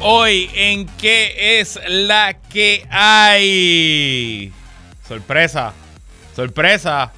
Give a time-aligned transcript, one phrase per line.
[0.00, 4.52] Hoy en qué es la que hay.
[5.06, 5.72] Sorpresa,
[6.34, 7.12] sorpresa.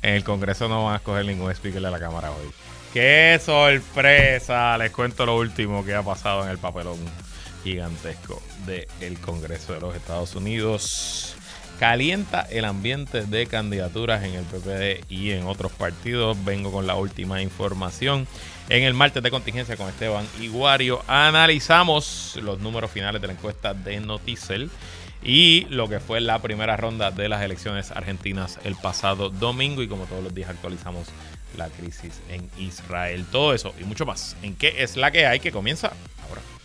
[0.00, 2.50] En el Congreso no van a escoger ningún speaker de la Cámara hoy.
[2.92, 4.78] ¡Qué sorpresa!
[4.78, 6.98] Les cuento lo último que ha pasado en el papelón
[7.62, 11.37] gigantesco del Congreso de los Estados Unidos.
[11.78, 16.36] Calienta el ambiente de candidaturas en el PPD y en otros partidos.
[16.44, 18.26] Vengo con la última información.
[18.68, 23.74] En el martes de contingencia con Esteban Iguario analizamos los números finales de la encuesta
[23.74, 24.70] de Noticel
[25.22, 29.88] y lo que fue la primera ronda de las elecciones argentinas el pasado domingo y
[29.88, 31.06] como todos los días actualizamos
[31.56, 33.24] la crisis en Israel.
[33.30, 34.36] Todo eso y mucho más.
[34.42, 35.92] ¿En qué es la que hay que comienza
[36.28, 36.57] ahora?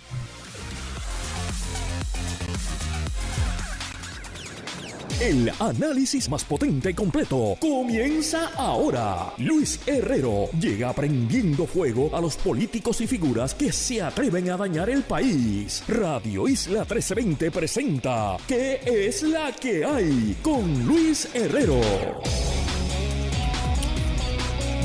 [5.19, 9.31] El análisis más potente y completo comienza ahora.
[9.37, 14.89] Luis Herrero llega prendiendo fuego a los políticos y figuras que se atreven a dañar
[14.89, 15.83] el país.
[15.87, 20.35] Radio Isla 1320 presenta ¿Qué es la que hay?
[20.41, 21.79] Con Luis Herrero.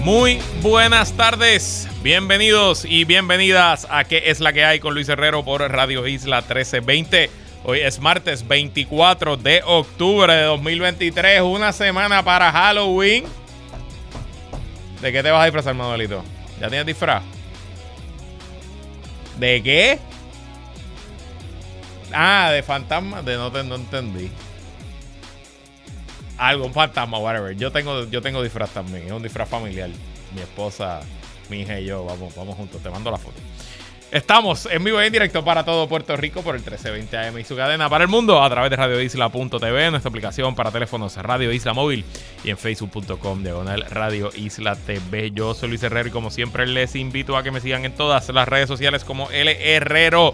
[0.04, 4.78] Muy buenas tardes, bienvenidos y bienvenidas a ¿Qué es la que hay?
[4.78, 7.47] con Luis Herrero por Radio Isla 1320.
[7.64, 13.24] Hoy es martes 24 de octubre de 2023, una semana para Halloween.
[15.02, 16.22] ¿De qué te vas a disfrazar, Manuelito?
[16.60, 17.22] ¿Ya tienes disfraz?
[19.38, 19.98] ¿De qué?
[22.12, 24.30] Ah, de fantasma, de no, te, no entendí.
[26.38, 27.56] Algo, un fantasma, whatever.
[27.56, 29.90] Yo tengo, yo tengo disfraz también, es un disfraz familiar.
[30.32, 31.00] Mi esposa,
[31.50, 32.80] mi hija y yo, vamos, vamos juntos.
[32.82, 33.40] Te mando la foto.
[34.10, 37.44] Estamos en vivo y en directo para todo Puerto Rico por el 1320 AM y
[37.44, 41.74] su cadena para el mundo a través de radioisla.tv, nuestra aplicación para teléfonos Radio Isla
[41.74, 42.06] Móvil
[42.42, 45.32] y en facebook.com diagonal Radio Isla TV.
[45.32, 48.26] Yo soy Luis Herrero y como siempre les invito a que me sigan en todas
[48.30, 50.32] las redes sociales como L Herrero.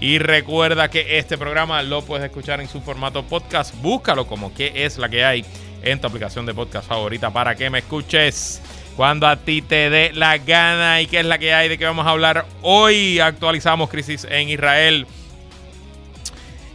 [0.00, 3.74] Y recuerda que este programa lo puedes escuchar en su formato podcast.
[3.82, 5.44] Búscalo como que es la que hay
[5.82, 8.62] en tu aplicación de podcast favorita para que me escuches
[8.98, 11.84] cuando a ti te dé la gana y qué es la que hay de qué
[11.84, 13.20] vamos a hablar hoy.
[13.20, 15.06] Actualizamos crisis en Israel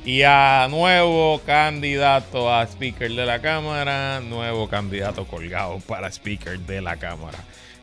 [0.05, 6.81] y a nuevo candidato a speaker de la Cámara, nuevo candidato colgado para speaker de
[6.81, 7.39] la Cámara.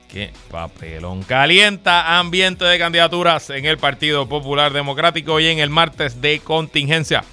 [0.09, 1.23] Qué papelón.
[1.23, 7.25] Calienta ambiente de candidaturas en el Partido Popular Democrático y en el martes de contingencia.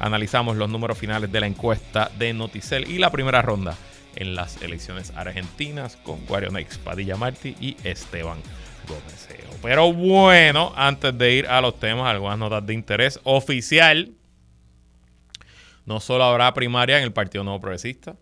[0.00, 3.76] Analizamos los números finales de la encuesta de Noticel y la primera ronda
[4.16, 8.38] en las elecciones argentinas con Guarionex, Padilla Martí y Esteban
[8.88, 9.28] Gómez.
[9.62, 14.12] Pero bueno, antes de ir a los temas, algunas notas de interés oficial.
[15.84, 18.16] No solo habrá primaria en el Partido Nuevo Progresista,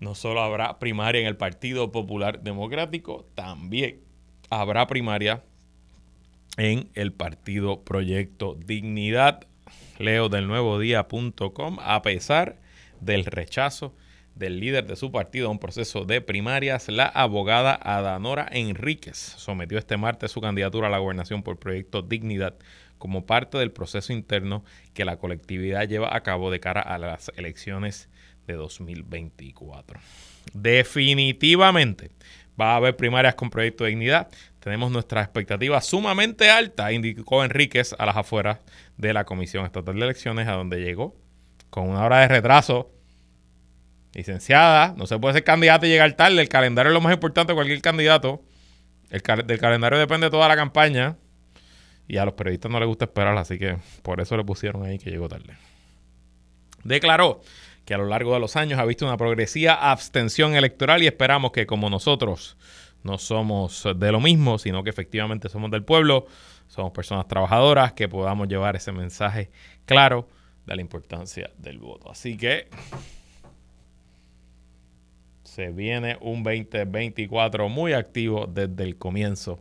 [0.00, 4.00] no solo habrá primaria en el Partido Popular Democrático, también
[4.50, 5.44] habrá primaria
[6.56, 9.46] en el Partido Proyecto Dignidad.
[9.98, 12.56] Leo del nuevo día.com, a pesar
[13.00, 13.94] del rechazo
[14.34, 19.78] del líder de su partido a un proceso de primarias, la abogada Adanora Enríquez sometió
[19.78, 22.54] este martes su candidatura a la gobernación por Proyecto Dignidad
[22.98, 27.30] como parte del proceso interno que la colectividad lleva a cabo de cara a las
[27.36, 28.08] elecciones
[28.46, 30.00] de 2024.
[30.52, 32.10] Definitivamente
[32.60, 34.28] va a haber primarias con Proyecto Dignidad.
[34.60, 38.58] Tenemos nuestras expectativas sumamente altas, indicó Enríquez a las afueras
[38.96, 41.16] de la Comisión Estatal de Elecciones, a donde llegó
[41.70, 42.90] con una hora de retraso
[44.14, 46.40] Licenciada, no se puede ser candidato y llegar tarde.
[46.40, 48.42] El calendario es lo más importante de cualquier candidato.
[49.10, 51.16] El del calendario depende toda la campaña.
[52.06, 54.98] Y a los periodistas no les gusta esperar, así que por eso le pusieron ahí
[54.98, 55.56] que llegó tarde.
[56.84, 57.40] Declaró
[57.84, 61.52] que a lo largo de los años ha visto una progresiva abstención electoral y esperamos
[61.52, 62.56] que como nosotros
[63.02, 66.26] no somos de lo mismo, sino que efectivamente somos del pueblo,
[66.68, 69.50] somos personas trabajadoras, que podamos llevar ese mensaje
[69.86, 70.28] claro
[70.66, 72.10] de la importancia del voto.
[72.10, 72.68] Así que
[75.54, 79.60] se viene un 2024 muy activo desde el comienzo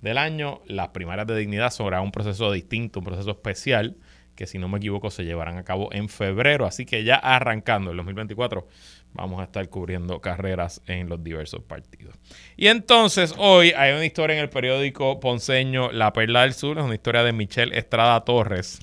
[0.00, 0.62] del año.
[0.66, 3.98] Las primarias de dignidad será un proceso distinto, un proceso especial,
[4.34, 6.64] que si no me equivoco se llevarán a cabo en febrero.
[6.64, 8.66] Así que ya arrancando el 2024
[9.12, 12.14] vamos a estar cubriendo carreras en los diversos partidos.
[12.56, 16.84] Y entonces hoy hay una historia en el periódico ponceño La Perla del Sur, es
[16.84, 18.80] una historia de Michelle Estrada Torres,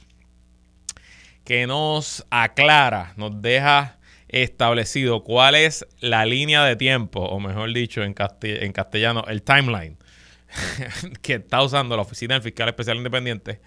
[1.45, 3.97] que nos aclara, nos deja
[4.33, 9.97] establecido cuál es la línea de tiempo, o mejor dicho en, castellano, el timeline
[11.21, 13.61] que está usando la Oficina del Fiscal Especial Independiente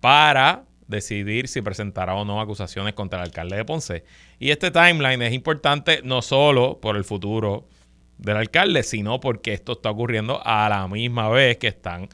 [0.00, 4.04] para decidir si presentará o no acusaciones contra el alcalde de Ponce.
[4.38, 7.68] Y este timeline es importante no solo por el futuro
[8.16, 12.08] del alcalde, sino porque esto está ocurriendo a la misma vez que están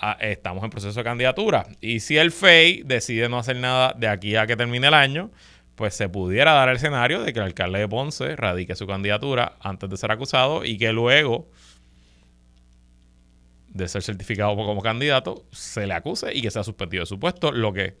[0.00, 1.66] ah, estamos en proceso de candidatura.
[1.82, 5.30] Y si el FEI decide no hacer nada de aquí a que termine el año,
[5.74, 9.56] pues se pudiera dar el escenario de que el alcalde de Ponce radique su candidatura
[9.60, 11.48] antes de ser acusado y que luego
[13.68, 17.50] de ser certificado como candidato se le acuse y que sea suspendido de su puesto,
[17.50, 17.96] lo que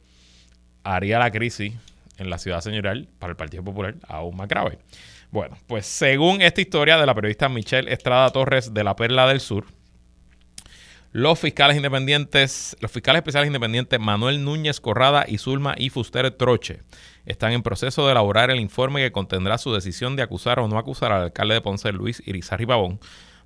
[0.84, 1.74] haría la crisis
[2.16, 4.78] en la ciudad señorial para el Partido Popular aún más grave.
[5.32, 9.40] Bueno, pues según esta historia de la periodista Michelle Estrada Torres de la Perla del
[9.40, 9.66] Sur,
[11.14, 16.80] los fiscales independientes, los fiscales especiales independientes Manuel Núñez Corrada y Zulma y Fuster Troche
[17.24, 20.76] están en proceso de elaborar el informe que contendrá su decisión de acusar o no
[20.76, 22.98] acusar al alcalde de Ponce, Luis Irizarry Pavón,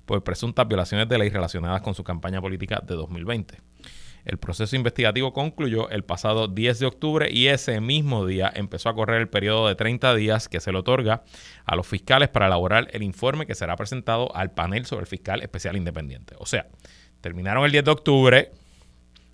[0.07, 3.61] por presuntas violaciones de ley relacionadas con su campaña política de 2020.
[4.25, 8.95] El proceso investigativo concluyó el pasado 10 de octubre y ese mismo día empezó a
[8.95, 11.23] correr el periodo de 30 días que se le otorga
[11.65, 15.43] a los fiscales para elaborar el informe que será presentado al panel sobre el fiscal
[15.43, 16.33] especial independiente.
[16.39, 16.65] O sea,
[17.21, 18.51] terminaron el 10 de octubre,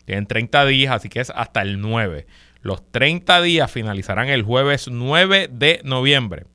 [0.06, 2.28] tienen 30 días, así que es hasta el 9.
[2.62, 6.46] Los 30 días finalizarán el jueves 9 de noviembre.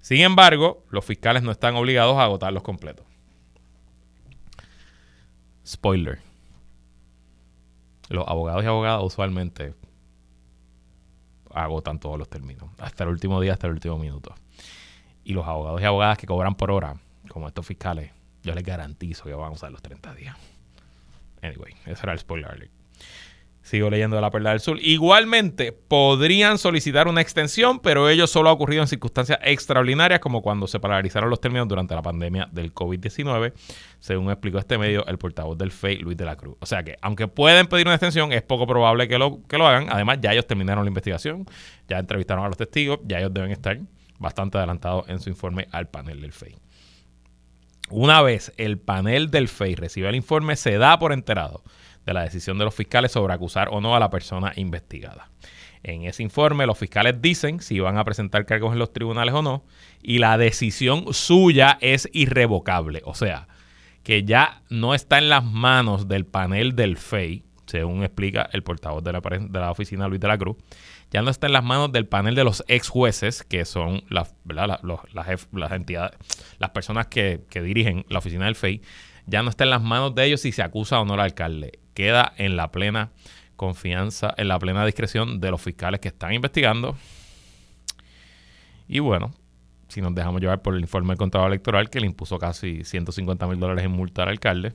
[0.00, 3.06] Sin embargo, los fiscales no están obligados a agotarlos completos.
[5.66, 6.18] Spoiler
[8.12, 9.74] los abogados y abogadas usualmente
[11.54, 14.34] agotan todos los términos, hasta el último día, hasta el último minuto.
[15.24, 16.96] Y los abogados y abogadas que cobran por hora,
[17.28, 18.10] como estos fiscales,
[18.42, 20.36] yo les garantizo que van a usar los 30 días.
[21.42, 22.70] Anyway, ese era el spoiler alert.
[23.62, 24.78] Sigo leyendo de la Perla del Sur.
[24.80, 30.66] Igualmente, podrían solicitar una extensión, pero ello solo ha ocurrido en circunstancias extraordinarias, como cuando
[30.66, 33.52] se paralizaron los términos durante la pandemia del COVID-19,
[34.00, 36.56] según explicó este medio el portavoz del FEI, Luis de la Cruz.
[36.58, 39.66] O sea que, aunque pueden pedir una extensión, es poco probable que lo, que lo
[39.68, 39.86] hagan.
[39.90, 41.46] Además, ya ellos terminaron la investigación,
[41.88, 43.78] ya entrevistaron a los testigos, ya ellos deben estar
[44.18, 46.56] bastante adelantados en su informe al panel del FEI.
[47.90, 51.62] Una vez el panel del FEI recibe el informe, se da por enterado
[52.06, 55.30] de la decisión de los fiscales sobre acusar o no a la persona investigada.
[55.82, 59.42] En ese informe los fiscales dicen si van a presentar cargos en los tribunales o
[59.42, 59.64] no
[60.00, 63.02] y la decisión suya es irrevocable.
[63.04, 63.48] O sea,
[64.02, 69.02] que ya no está en las manos del panel del FEI, según explica el portavoz
[69.02, 70.56] de la, de la oficina Luis de la Cruz,
[71.10, 74.34] ya no está en las manos del panel de los ex jueces, que son las,
[74.44, 76.18] las, entidades,
[76.58, 78.82] las personas que, dirigen la oficina del FEI,
[79.26, 81.78] ya no está en las manos de ellos si se acusa o no al alcalde
[81.94, 83.10] queda en la plena
[83.56, 86.96] confianza, en la plena discreción de los fiscales que están investigando.
[88.88, 89.32] Y bueno,
[89.88, 93.46] si nos dejamos llevar por el informe del contrato electoral que le impuso casi 150
[93.46, 94.74] mil dólares en multa al alcalde,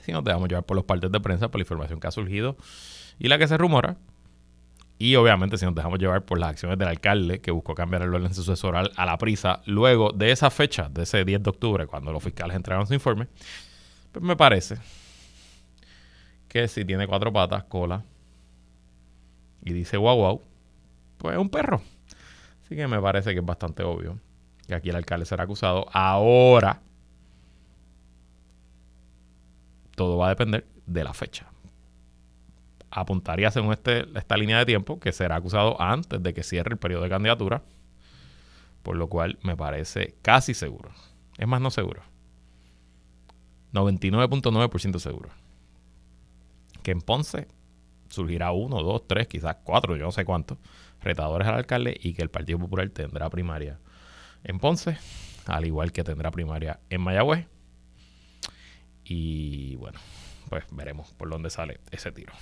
[0.00, 2.56] si nos dejamos llevar por los partes de prensa, por la información que ha surgido
[3.18, 3.96] y la que se rumora,
[4.98, 8.14] y obviamente si nos dejamos llevar por las acciones del alcalde que buscó cambiar el
[8.14, 12.12] orden sucesoral a la prisa luego de esa fecha, de ese 10 de octubre, cuando
[12.12, 13.26] los fiscales entregaron su informe,
[14.12, 14.76] pues me parece
[16.48, 18.04] que si tiene cuatro patas, cola,
[19.64, 20.42] y dice guau guau,
[21.18, 21.82] pues es un perro.
[22.64, 24.18] Así que me parece que es bastante obvio
[24.66, 25.86] que aquí el alcalde será acusado.
[25.92, 26.80] Ahora,
[29.94, 31.46] todo va a depender de la fecha.
[32.90, 36.78] Apuntaría según este, esta línea de tiempo que será acusado antes de que cierre el
[36.78, 37.62] periodo de candidatura,
[38.82, 40.90] por lo cual me parece casi seguro.
[41.38, 42.02] Es más, no seguro.
[43.72, 45.30] 99.9% seguro
[46.82, 47.48] que en Ponce
[48.08, 50.58] surgirá uno, dos, tres, quizás cuatro, yo no sé cuántos,
[51.00, 53.78] retadores al alcalde y que el Partido Popular tendrá primaria
[54.44, 54.98] en Ponce,
[55.46, 57.46] al igual que tendrá primaria en Mayagüez.
[59.14, 59.98] Y bueno,
[60.48, 62.32] pues veremos por dónde sale ese tiro.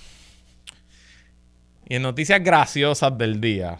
[1.85, 3.79] Y en noticias graciosas del día,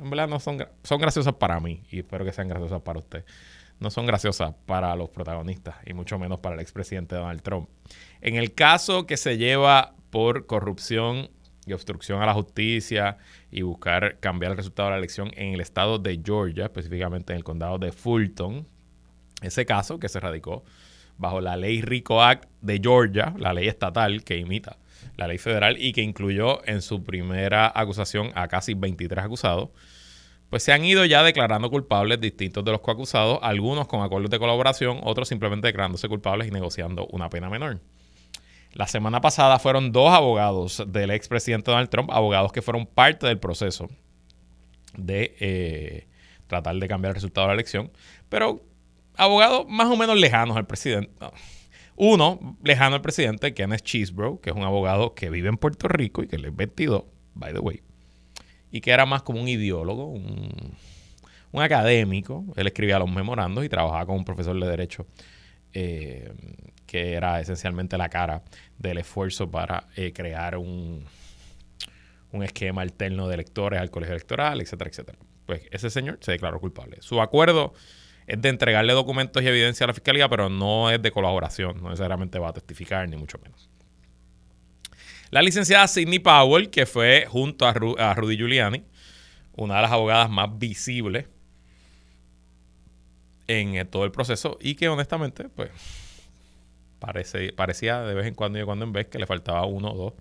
[0.00, 3.24] en verdad no son, son graciosas para mí y espero que sean graciosas para usted
[3.80, 7.68] no son graciosas para los protagonistas y mucho menos para el expresidente Donald Trump.
[8.20, 11.30] En el caso que se lleva por corrupción
[11.66, 13.18] y obstrucción a la justicia
[13.50, 17.38] y buscar cambiar el resultado de la elección en el estado de Georgia, específicamente en
[17.38, 18.68] el condado de Fulton,
[19.42, 20.62] ese caso que se radicó
[21.22, 24.76] bajo la ley RICO Act de Georgia, la ley estatal que imita
[25.16, 29.70] la ley federal y que incluyó en su primera acusación a casi 23 acusados,
[30.50, 34.38] pues se han ido ya declarando culpables distintos de los coacusados, algunos con acuerdos de
[34.38, 37.80] colaboración, otros simplemente declarándose culpables y negociando una pena menor.
[38.72, 43.38] La semana pasada fueron dos abogados del expresidente Donald Trump, abogados que fueron parte del
[43.38, 43.88] proceso
[44.96, 46.06] de eh,
[46.48, 47.90] tratar de cambiar el resultado de la elección,
[48.28, 48.62] pero
[49.22, 51.10] abogados más o menos lejanos al presidente.
[51.96, 56.22] Uno, lejano al presidente, Kenneth Cheesebro, que es un abogado que vive en Puerto Rico
[56.22, 57.82] y que le es 22, by the way
[58.72, 60.74] y que era más como un ideólogo, un,
[61.54, 62.46] académico.
[62.56, 65.06] Él escribía los memorandos y trabajaba con un profesor de derecho
[65.74, 66.32] eh,
[66.86, 68.42] que era esencialmente la cara
[68.78, 71.04] del esfuerzo para eh, crear un,
[72.32, 75.18] un esquema alterno de electores al colegio electoral, etcétera, etcétera.
[75.44, 76.96] Pues ese señor se declaró culpable.
[77.00, 77.74] Su acuerdo
[78.26, 81.90] es de entregarle documentos y evidencia a la fiscalía, pero no es de colaboración, no
[81.90, 83.68] necesariamente va a testificar, ni mucho menos.
[85.30, 88.84] La licenciada Sidney Powell, que fue junto a, Rudy Giuliani,
[89.56, 91.26] una de las abogadas más visibles
[93.46, 95.70] en eh, todo el proceso y que honestamente, pues,
[96.98, 99.94] parece, parecía de vez en cuando y de cuando en vez que le faltaba uno
[99.94, 100.12] dos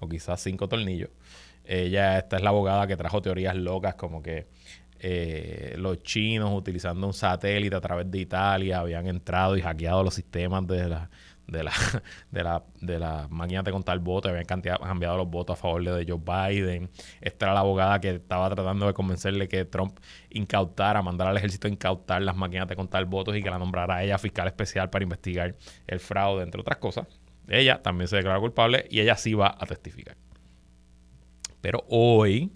[0.00, 1.10] o quizás cinco tornillos.
[1.64, 4.46] Ella, esta es la abogada que trajo teorías locas como que
[5.00, 10.14] eh, los chinos utilizando un satélite a través de Italia habían entrado y hackeado los
[10.14, 11.10] sistemas de la
[11.46, 11.72] de la
[12.30, 16.04] de la de la máquina de contar votos habían cambiado los votos a favor de
[16.06, 16.90] Joe Biden.
[17.20, 19.98] Esta la abogada que estaba tratando de convencerle que Trump
[20.30, 23.96] incautara mandara al ejército a incautar las máquinas de contar votos y que la nombrara
[23.96, 25.54] a ella fiscal especial para investigar
[25.86, 27.06] el fraude entre otras cosas.
[27.48, 30.16] Ella también se declaró culpable y ella sí va a testificar.
[31.60, 32.50] Pero hoy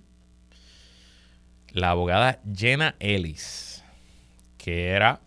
[1.73, 3.85] la abogada Jenna Ellis,
[4.59, 5.21] que era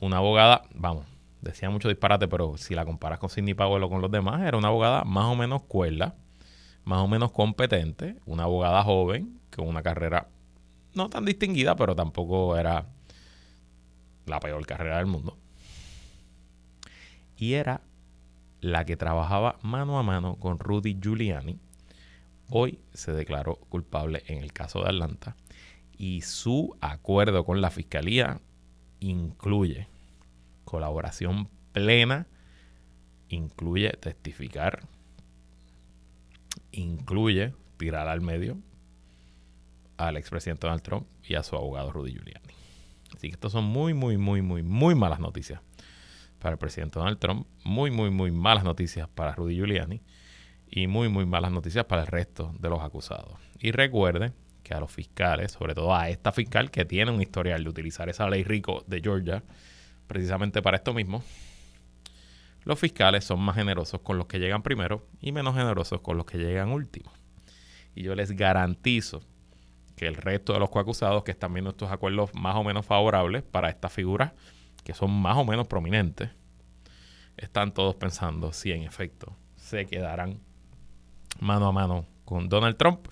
[0.00, 1.06] una abogada, vamos,
[1.40, 4.56] decía mucho disparate, pero si la comparas con Sidney Powell o con los demás, era
[4.56, 6.14] una abogada más o menos cuerda,
[6.84, 10.28] más o menos competente, una abogada joven, con una carrera
[10.94, 12.86] no tan distinguida, pero tampoco era
[14.26, 15.38] la peor carrera del mundo.
[17.36, 17.80] Y era
[18.60, 21.58] la que trabajaba mano a mano con Rudy Giuliani.
[22.50, 25.36] Hoy se declaró culpable en el caso de Atlanta
[26.00, 28.40] y su acuerdo con la fiscalía
[29.00, 29.86] incluye
[30.64, 32.26] colaboración plena,
[33.28, 34.88] incluye testificar,
[36.72, 38.56] incluye tirar al medio
[39.98, 42.54] al expresidente Donald Trump y a su abogado Rudy Giuliani.
[43.14, 45.60] Así que estos son muy, muy, muy, muy, muy malas noticias
[46.38, 50.00] para el presidente Donald Trump, muy, muy, muy malas noticias para Rudy Giuliani
[50.66, 53.38] y muy, muy malas noticias para el resto de los acusados.
[53.58, 53.72] Y
[54.74, 58.28] a los fiscales, sobre todo a esta fiscal que tiene un historial de utilizar esa
[58.28, 59.42] ley rico de Georgia
[60.06, 61.22] precisamente para esto mismo,
[62.64, 66.26] los fiscales son más generosos con los que llegan primero y menos generosos con los
[66.26, 67.12] que llegan último.
[67.94, 69.22] Y yo les garantizo
[69.96, 73.42] que el resto de los coacusados que están viendo estos acuerdos más o menos favorables
[73.42, 74.32] para estas figuras
[74.84, 76.30] que son más o menos prominentes,
[77.36, 80.40] están todos pensando si en efecto se quedarán
[81.38, 83.06] mano a mano con Donald Trump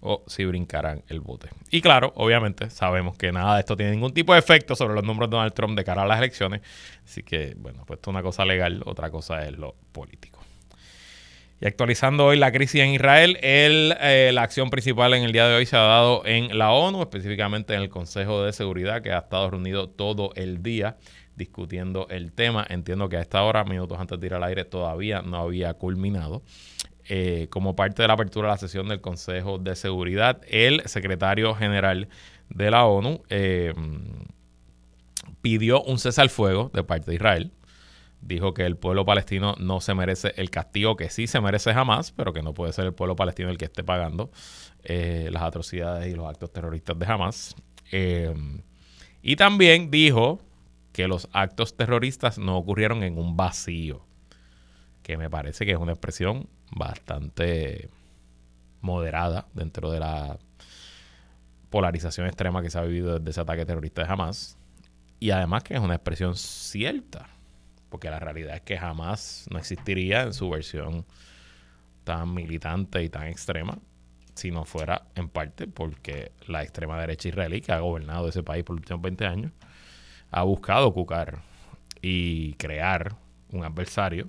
[0.00, 1.48] o si brincarán el bote.
[1.70, 5.04] Y claro, obviamente sabemos que nada de esto tiene ningún tipo de efecto sobre los
[5.04, 6.62] números de Donald Trump de cara a las elecciones.
[7.04, 10.38] Así que, bueno, pues esto es una cosa legal, otra cosa es lo político.
[11.60, 15.48] Y actualizando hoy la crisis en Israel, el, eh, la acción principal en el día
[15.48, 19.10] de hoy se ha dado en la ONU, específicamente en el Consejo de Seguridad, que
[19.10, 20.96] ha estado reunido todo el día
[21.34, 22.64] discutiendo el tema.
[22.68, 26.42] Entiendo que a esta hora, minutos antes de ir al aire, todavía no había culminado.
[27.10, 31.54] Eh, como parte de la apertura de la sesión del Consejo de Seguridad, el secretario
[31.54, 32.08] general
[32.50, 33.72] de la ONU eh,
[35.40, 37.52] pidió un cese al fuego de parte de Israel.
[38.20, 42.12] Dijo que el pueblo palestino no se merece el castigo que sí se merece jamás,
[42.12, 44.30] pero que no puede ser el pueblo palestino el que esté pagando
[44.84, 47.56] eh, las atrocidades y los actos terroristas de Hamas.
[49.22, 50.40] y también dijo
[50.92, 54.04] que los actos terroristas no ocurrieron en un vacío,
[55.02, 57.88] que me parece que es una expresión bastante
[58.80, 60.38] moderada dentro de la
[61.70, 64.56] polarización extrema que se ha vivido desde ese ataque terrorista de Hamas.
[65.20, 67.28] Y además que es una expresión cierta,
[67.88, 71.04] porque la realidad es que jamás no existiría en su versión
[72.04, 73.78] tan militante y tan extrema
[74.34, 78.62] si no fuera en parte porque la extrema derecha israelí que ha gobernado ese país
[78.62, 79.52] por los últimos 20 años
[80.30, 81.40] ha buscado cucar
[82.00, 83.16] y crear
[83.50, 84.28] un adversario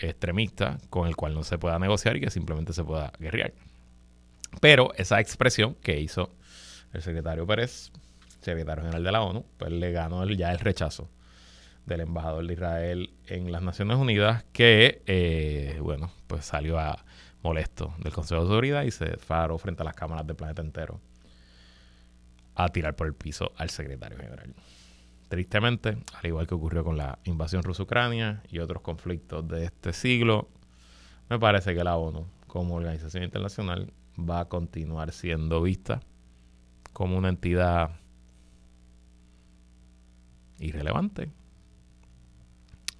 [0.00, 3.52] extremista con el cual no se pueda negociar y que simplemente se pueda guerrear.
[4.60, 6.30] Pero esa expresión que hizo
[6.92, 7.92] el secretario Pérez,
[8.40, 11.08] secretario general de la ONU, pues le ganó ya el rechazo
[11.86, 17.04] del embajador de Israel en las Naciones Unidas, que, eh, bueno, pues salió a
[17.42, 21.00] molesto del Consejo de Seguridad y se faró frente a las cámaras del planeta entero
[22.54, 24.54] a tirar por el piso al secretario general.
[25.30, 30.48] Tristemente, al igual que ocurrió con la invasión rusa-ucrania y otros conflictos de este siglo,
[31.28, 36.00] me parece que la ONU, como organización internacional, va a continuar siendo vista
[36.92, 37.92] como una entidad
[40.58, 41.30] irrelevante,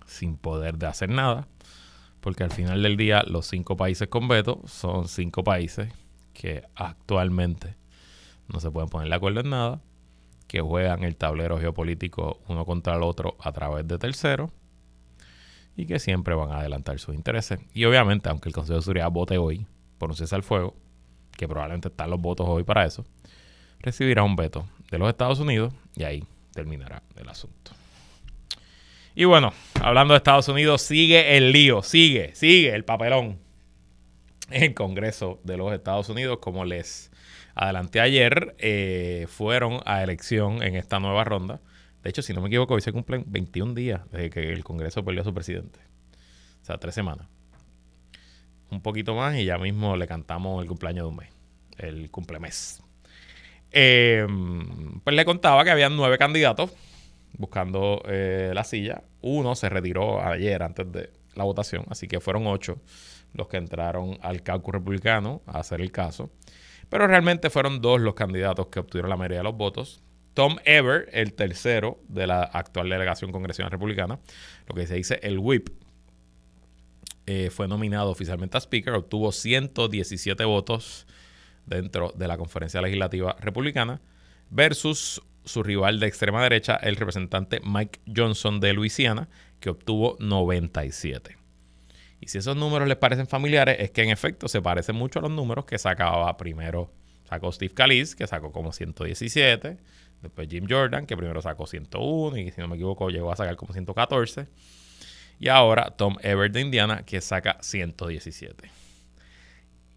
[0.06, 1.48] sin poder de hacer nada,
[2.20, 5.92] porque al final del día los cinco países con veto son cinco países
[6.32, 7.74] que actualmente
[8.46, 9.82] no se pueden poner de acuerdo en nada
[10.50, 14.50] que juegan el tablero geopolítico uno contra el otro a través de terceros
[15.76, 17.60] y que siempre van a adelantar sus intereses.
[17.72, 19.64] Y obviamente, aunque el Consejo de Seguridad vote hoy
[19.96, 20.74] por un cese al fuego,
[21.36, 23.06] que probablemente están los votos hoy para eso,
[23.78, 27.70] recibirá un veto de los Estados Unidos y ahí terminará el asunto.
[29.14, 33.38] Y bueno, hablando de Estados Unidos, sigue el lío, sigue, sigue el papelón
[34.50, 37.12] en el Congreso de los Estados Unidos, como les
[37.54, 41.60] adelanté ayer, eh, fueron a elección en esta nueva ronda.
[42.02, 45.04] De hecho, si no me equivoco, hoy se cumplen 21 días desde que el Congreso
[45.04, 45.80] perdió a su presidente.
[46.62, 47.26] O sea, tres semanas.
[48.70, 51.28] Un poquito más y ya mismo le cantamos el cumpleaños de un mes.
[51.76, 52.82] El cumplemes.
[53.72, 54.26] Eh,
[55.04, 56.72] pues le contaba que habían nueve candidatos
[57.38, 59.02] buscando eh, la silla.
[59.22, 62.78] Uno se retiró ayer antes de la votación, así que fueron ocho
[63.32, 66.30] los que entraron al caucus republicano a hacer el caso.
[66.90, 70.02] Pero realmente fueron dos los candidatos que obtuvieron la mayoría de los votos.
[70.34, 74.20] Tom Ever, el tercero de la actual delegación congresional republicana,
[74.66, 75.70] lo que se dice el whip,
[77.26, 81.06] eh, fue nominado oficialmente a Speaker, obtuvo 117 votos
[81.64, 84.00] dentro de la conferencia legislativa republicana,
[84.50, 89.28] versus su rival de extrema derecha, el representante Mike Johnson de Luisiana,
[89.60, 91.39] que obtuvo 97.
[92.20, 95.22] Y si esos números les parecen familiares, es que en efecto se parecen mucho a
[95.22, 96.92] los números que sacaba primero,
[97.24, 99.78] sacó Steve Calise, que sacó como 117,
[100.20, 103.56] después Jim Jordan, que primero sacó 101 y si no me equivoco llegó a sacar
[103.56, 104.48] como 114.
[105.38, 108.70] Y ahora Tom Everett de Indiana, que saca 117.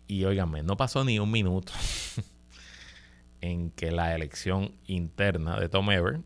[0.07, 1.73] Y óigame, no pasó ni un minuto
[3.41, 6.21] en que la elección interna de Tom Everett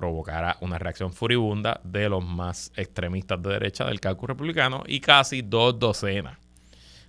[0.00, 5.42] provocará una reacción furibunda de los más extremistas de derecha del caucus republicano y casi
[5.42, 6.38] dos docenas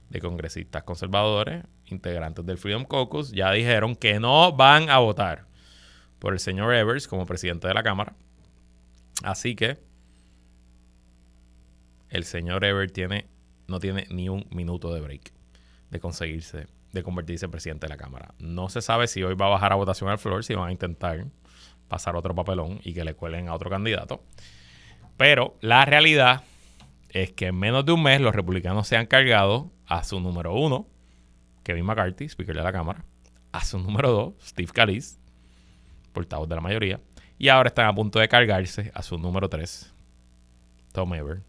[0.09, 5.45] de congresistas conservadores, integrantes del Freedom Caucus, ya dijeron que no van a votar
[6.19, 8.13] por el señor Evers como presidente de la Cámara.
[9.23, 9.79] Así que
[12.09, 13.27] el señor Evers tiene,
[13.67, 15.31] no tiene ni un minuto de break
[15.91, 18.33] de conseguirse, de convertirse en presidente de la Cámara.
[18.37, 20.71] No se sabe si hoy va a bajar a votación al flor, si van a
[20.73, 21.25] intentar
[21.91, 24.23] pasar otro papelón y que le cuelen a otro candidato.
[25.17, 26.41] Pero la realidad
[27.09, 30.53] es que en menos de un mes los republicanos se han cargado a su número
[30.53, 30.87] uno,
[31.63, 33.03] Kevin McCarthy, speaker de la Cámara,
[33.51, 35.19] a su número dos, Steve Calise,
[36.13, 37.01] portavoz de la mayoría,
[37.37, 39.93] y ahora están a punto de cargarse a su número tres,
[40.93, 41.41] Tom Ever,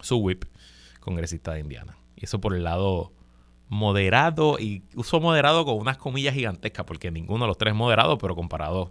[0.00, 0.44] su whip,
[0.98, 1.96] congresista de Indiana.
[2.16, 3.12] Y eso por el lado
[3.68, 8.18] moderado, y uso moderado con unas comillas gigantescas, porque ninguno de los tres es moderado,
[8.18, 8.90] pero comparado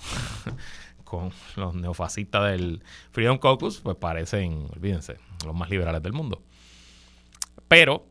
[1.04, 6.42] con los neofascistas del Freedom Caucus, pues parecen, olvídense, los más liberales del mundo.
[7.68, 8.06] Pero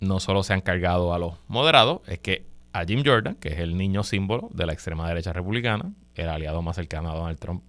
[0.00, 3.58] no solo se han cargado a los moderados, es que a Jim Jordan, que es
[3.58, 7.62] el niño símbolo de la extrema derecha republicana, el aliado más cercano a Donald Trump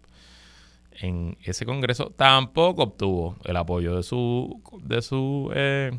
[0.91, 5.98] en ese congreso, tampoco obtuvo el apoyo de su, de su eh,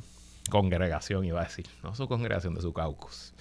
[0.51, 3.33] congregación, iba a decir, no su congregación, de su caucus.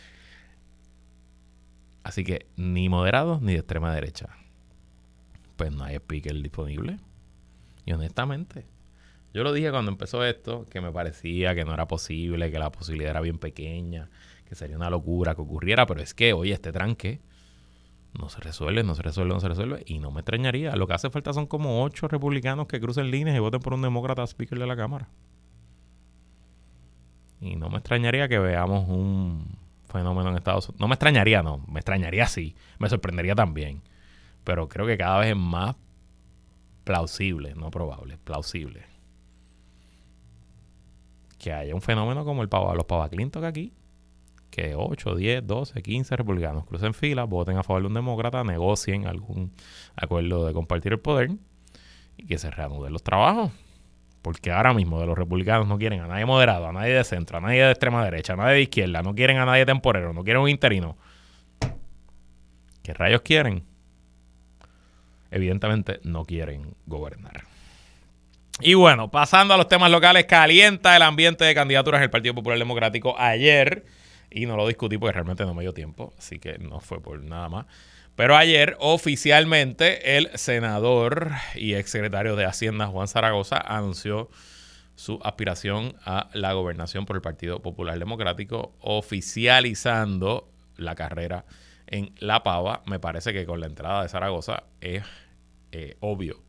[2.07, 4.29] Así que ni moderados ni de extrema derecha.
[5.57, 6.99] Pues no hay speaker disponible.
[7.85, 8.65] Y honestamente,
[9.33, 12.71] yo lo dije cuando empezó esto, que me parecía que no era posible, que la
[12.71, 14.09] posibilidad era bien pequeña,
[14.45, 17.19] que sería una locura que ocurriera, pero es que hoy este tranque
[18.17, 20.77] no se resuelve, no se resuelve, no se resuelve, y no me extrañaría.
[20.77, 23.81] Lo que hace falta son como ocho republicanos que crucen líneas y voten por un
[23.81, 25.09] demócrata speaker de la Cámara.
[27.41, 30.79] Y no me extrañaría que veamos un fenómeno en Estados Unidos.
[30.79, 31.63] No me extrañaría, no.
[31.67, 32.55] Me extrañaría sí.
[32.79, 33.81] Me sorprendería también.
[34.43, 35.75] Pero creo que cada vez es más
[36.83, 38.85] plausible, no probable, plausible.
[41.37, 43.73] Que haya un fenómeno como el pavo, los pavaclintos aquí,
[44.49, 49.05] que 8, 10, 12, 15 republicanos crucen fila, voten a favor de un demócrata, negocien
[49.05, 49.51] algún
[49.95, 51.31] acuerdo de compartir el poder
[52.15, 53.51] y que se reanuden los trabajos.
[54.21, 57.37] Porque ahora mismo de los republicanos no quieren a nadie moderado, a nadie de centro,
[57.37, 60.23] a nadie de extrema derecha, a nadie de izquierda, no quieren a nadie temporero, no
[60.23, 60.97] quieren un interino.
[62.83, 63.63] ¿Qué rayos quieren?
[65.31, 67.43] Evidentemente no quieren gobernar.
[68.59, 72.57] Y bueno, pasando a los temas locales, calienta el ambiente de candidaturas del Partido Popular
[72.57, 73.85] Democrático ayer.
[74.31, 77.21] Y no lo discutí porque realmente no me dio tiempo, así que no fue por
[77.23, 77.65] nada más.
[78.17, 84.31] Pero ayer oficialmente el senador y exsecretario de Hacienda Juan Zaragoza anunció
[84.95, 91.45] su aspiración a la gobernación por el Partido Popular Democrático, oficializando la carrera
[91.85, 92.81] en La Pava.
[92.87, 95.03] Me parece que con la entrada de Zaragoza es
[95.71, 96.41] eh, obvio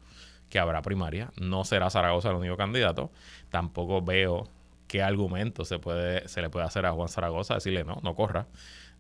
[0.49, 1.33] que habrá primaria.
[1.37, 3.13] No será Zaragoza el único candidato.
[3.51, 4.49] Tampoco veo
[4.87, 8.47] qué argumento se, puede, se le puede hacer a Juan Zaragoza, decirle no, no corra.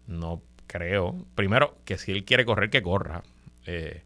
[0.07, 3.24] No creo, primero, que si él quiere correr, que corra.
[3.66, 4.02] Eh,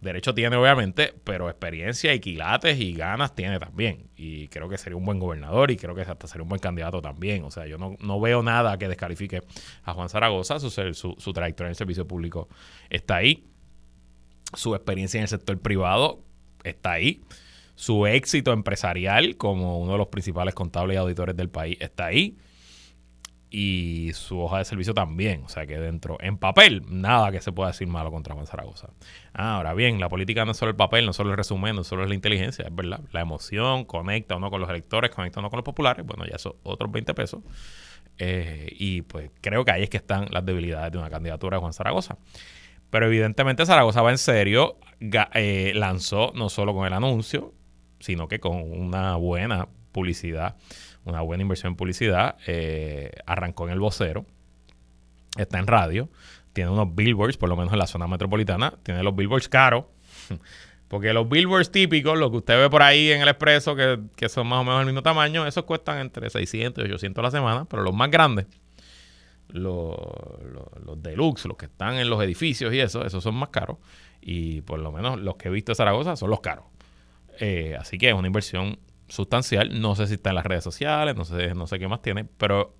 [0.00, 4.10] derecho tiene obviamente, pero experiencia y quilates y ganas tiene también.
[4.16, 7.00] Y creo que sería un buen gobernador y creo que hasta sería un buen candidato
[7.00, 7.44] también.
[7.44, 9.42] O sea, yo no, veo nada que descalifique
[9.84, 10.58] a Juan Zaragoza.
[10.58, 12.48] Su, su, su trayectoria en el servicio público
[12.90, 13.44] está ahí.
[14.54, 16.22] Su experiencia en el sector privado
[16.64, 17.22] está ahí.
[17.76, 22.36] Su éxito empresarial como uno de los principales contables y auditores del país está ahí
[23.56, 25.44] y su hoja de servicio también.
[25.44, 28.88] O sea que dentro, en papel, nada que se pueda decir malo contra Juan Zaragoza.
[29.32, 31.82] Ahora bien, la política no es solo el papel, no es solo el resumen, no
[31.82, 33.02] es solo la inteligencia, es verdad.
[33.12, 36.04] La emoción conecta uno con los electores, conecta uno con los populares.
[36.04, 37.42] Bueno, ya son otros 20 pesos.
[38.18, 41.60] Eh, y pues creo que ahí es que están las debilidades de una candidatura de
[41.60, 42.18] Juan Zaragoza.
[42.90, 47.54] Pero evidentemente Zaragoza va en serio, eh, lanzó no solo con el anuncio,
[48.00, 50.56] sino que con una buena publicidad
[51.04, 52.36] una buena inversión en publicidad.
[52.46, 54.24] Eh, arrancó en el vocero,
[55.36, 56.08] está en radio,
[56.52, 59.84] tiene unos billboards, por lo menos en la zona metropolitana, tiene los billboards caros.
[60.88, 64.46] Porque los billboards típicos, los que usted ve por ahí en el expreso, que, son
[64.46, 67.64] más o menos del mismo tamaño, esos cuestan entre 600 y 800 a la semana,
[67.64, 68.46] pero los más grandes,
[69.48, 69.96] los,
[70.84, 73.78] los, deluxe, los que están en los edificios y eso, esos son más caros.
[74.20, 76.66] Y por lo menos los que he visto en Zaragoza son los caros.
[77.40, 79.80] Eh, así que es una inversión sustancial.
[79.80, 82.24] No sé si está en las redes sociales, no sé, no sé qué más tiene,
[82.24, 82.74] pero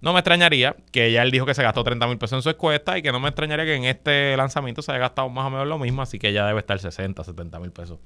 [0.00, 2.50] no me extrañaría que ya él dijo que se gastó 30 mil pesos en su
[2.50, 5.50] escuesta y que no me extrañaría que en este lanzamiento se haya gastado más o
[5.50, 8.00] menos lo mismo, así que ya debe estar 60, 70 mil pesos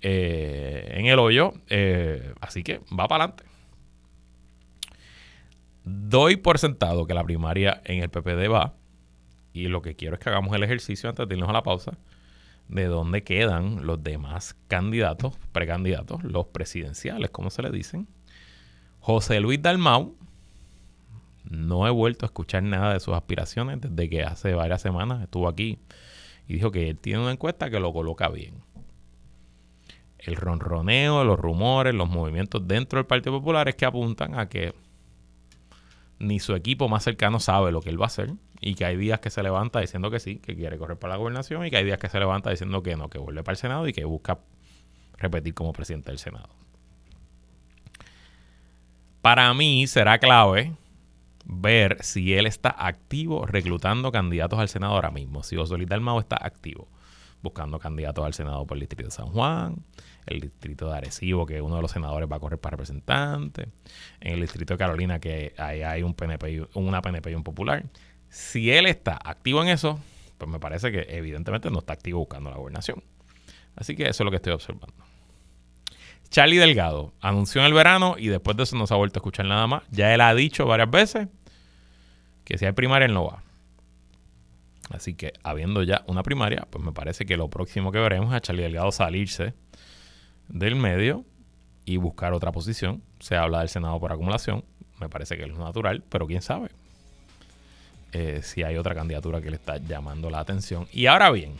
[0.00, 1.52] eh, en el hoyo.
[1.68, 3.44] Eh, así que va para adelante.
[5.84, 8.74] Doy por sentado que la primaria en el PPD va
[9.52, 11.98] y lo que quiero es que hagamos el ejercicio antes de irnos a la pausa
[12.70, 18.06] de dónde quedan los demás candidatos, precandidatos, los presidenciales, como se le dicen.
[19.00, 20.14] José Luis Dalmau,
[21.44, 25.48] no he vuelto a escuchar nada de sus aspiraciones desde que hace varias semanas estuvo
[25.48, 25.78] aquí
[26.46, 28.54] y dijo que él tiene una encuesta que lo coloca bien.
[30.18, 34.74] El ronroneo, los rumores, los movimientos dentro del Partido Popular es que apuntan a que
[36.20, 38.96] ni su equipo más cercano sabe lo que él va a hacer y que hay
[38.96, 41.78] días que se levanta diciendo que sí, que quiere correr para la gobernación y que
[41.78, 44.04] hay días que se levanta diciendo que no, que vuelve para el Senado y que
[44.04, 44.38] busca
[45.16, 46.50] repetir como presidente del Senado.
[49.22, 50.74] Para mí será clave
[51.46, 55.42] ver si él está activo reclutando candidatos al Senado ahora mismo.
[55.42, 56.88] Si José Luis Dalmau está activo
[57.42, 59.76] buscando candidatos al Senado por el Distrito de San Juan,
[60.30, 63.68] el Distrito de Arecibo, que uno de los senadores va a correr para representante,
[64.20, 67.84] en el Distrito de Carolina, que ahí hay un PNP una PNP y un popular.
[68.28, 70.00] Si él está activo en eso,
[70.38, 73.02] pues me parece que evidentemente no está activo buscando la gobernación.
[73.76, 74.94] Así que eso es lo que estoy observando.
[76.30, 79.20] Charlie Delgado anunció en el verano y después de eso no se ha vuelto a
[79.20, 79.82] escuchar nada más.
[79.90, 81.28] Ya él ha dicho varias veces
[82.44, 83.42] que si hay primaria él no va.
[84.90, 88.36] Así que habiendo ya una primaria, pues me parece que lo próximo que veremos es
[88.36, 89.54] a Charlie Delgado salirse
[90.50, 91.24] del medio
[91.84, 93.02] y buscar otra posición.
[93.18, 94.64] Se habla del Senado por acumulación,
[95.00, 96.70] me parece que es lo natural, pero quién sabe.
[98.12, 100.86] Eh, si hay otra candidatura que le está llamando la atención.
[100.92, 101.54] Y ahora bien,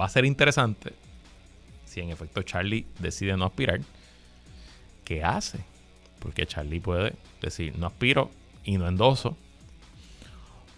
[0.00, 0.92] va a ser interesante
[1.84, 3.80] si en efecto Charlie decide no aspirar.
[5.04, 5.60] ¿Qué hace?
[6.20, 8.30] Porque Charlie puede decir no aspiro
[8.64, 9.36] y no endoso.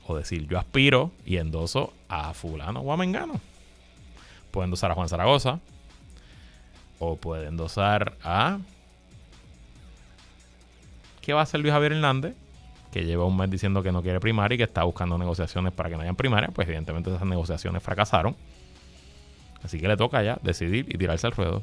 [0.07, 3.41] O decir yo aspiro y endoso a fulano o a mengano.
[4.51, 5.61] Puede endosar a Juan Zaragoza.
[6.99, 8.59] O puede endosar a...
[11.21, 12.35] ¿Qué va a hacer Luis Javier Hernández?
[12.93, 15.91] que lleva un mes diciendo que no quiere primaria y que está buscando negociaciones para
[15.91, 18.37] que no hayan primaria, pues evidentemente esas negociaciones fracasaron.
[19.63, 21.63] Así que le toca ya decidir y tirarse al ruedo.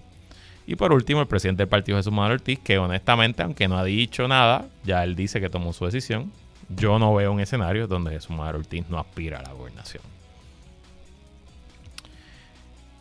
[0.67, 3.84] Y por último, el presidente del partido Jesús Manuel Ortiz, que honestamente, aunque no ha
[3.84, 6.32] dicho nada, ya él dice que tomó su decisión.
[6.69, 10.04] Yo no veo un escenario donde Jesús Manuel Ortiz no aspira a la gobernación.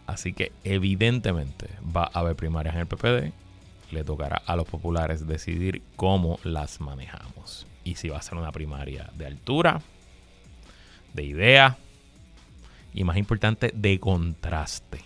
[0.06, 3.32] Así que evidentemente va a haber primarias en el PPD.
[3.90, 8.50] Le tocará a los populares decidir cómo las manejamos y si va a ser una
[8.50, 9.80] primaria de altura,
[11.12, 11.76] de idea
[12.92, 15.00] y más importante, de contraste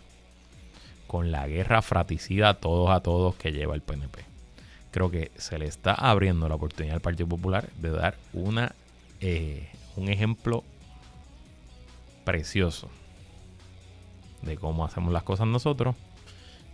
[1.06, 4.24] con la guerra fratricida todos a todos que lleva el PNP.
[4.90, 8.74] Creo que se le está abriendo la oportunidad al Partido Popular de dar una,
[9.20, 10.64] eh, un ejemplo
[12.24, 12.90] precioso
[14.42, 15.96] de cómo hacemos las cosas nosotros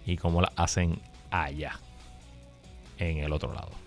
[0.07, 1.01] y cómo las hacen
[1.31, 1.79] allá,
[2.99, 3.85] en el otro lado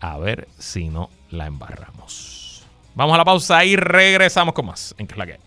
[0.00, 2.64] a ver si no la embarramos.
[2.94, 5.38] Vamos a la pausa y regresamos con más en que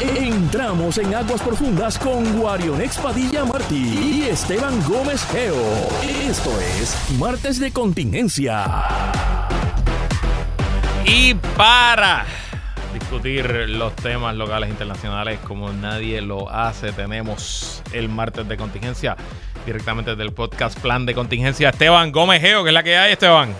[0.00, 5.56] Entramos en aguas profundas con Guarion Padilla Martí y Esteban Gómez Geo.
[6.02, 9.37] Esto es Martes de Contingencia.
[11.10, 12.26] Y para
[12.92, 16.92] discutir los temas locales e internacionales como nadie lo hace.
[16.92, 19.16] Tenemos el martes de contingencia
[19.64, 21.70] directamente del podcast Plan de Contingencia.
[21.70, 23.54] Esteban Gómez Geo, que es la que hay, Esteban.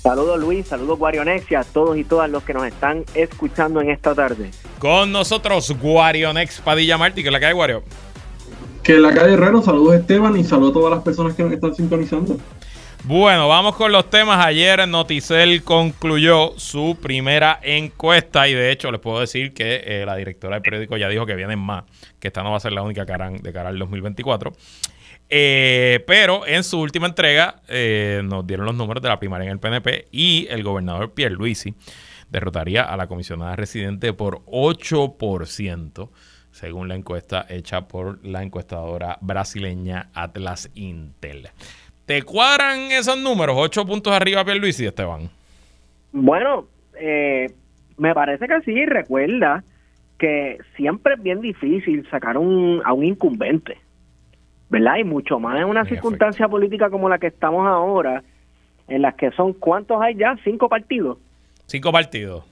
[0.00, 4.14] Saludos Luis, saludos Guarionex a todos y todas los que nos están escuchando en esta
[4.14, 4.52] tarde.
[4.78, 7.82] Con nosotros Guarionex Padilla Martí, que es la que hay, Guario.
[8.84, 11.42] Que es la que hay, Herrero, saludos Esteban y saludos a todas las personas que
[11.42, 12.38] nos están sintonizando.
[13.08, 14.44] Bueno, vamos con los temas.
[14.44, 20.16] Ayer Noticel concluyó su primera encuesta y de hecho les puedo decir que eh, la
[20.16, 21.84] directora del periódico ya dijo que vienen más,
[22.18, 24.52] que esta no va a ser la única de cara al 2024.
[25.28, 29.52] Eh, pero en su última entrega eh, nos dieron los números de la primaria en
[29.52, 31.76] el PNP y el gobernador Pierre Luisi
[32.28, 36.10] derrotaría a la comisionada residente por 8%,
[36.50, 41.50] según la encuesta hecha por la encuestadora brasileña Atlas Intel.
[42.06, 43.56] ¿Te cuadran esos números?
[43.58, 45.28] ¿Ocho puntos arriba Luis y Esteban?
[46.12, 46.66] Bueno,
[46.98, 47.50] eh,
[47.98, 48.86] me parece que sí.
[48.86, 49.64] Recuerda
[50.16, 53.76] que siempre es bien difícil sacar un, a un incumbente,
[54.70, 54.98] ¿verdad?
[54.98, 58.22] Y mucho más en una circunstancia política como la que estamos ahora,
[58.86, 60.36] en las que son, ¿cuántos hay ya?
[60.44, 61.18] ¿Cinco partidos?
[61.66, 62.44] Cinco partidos.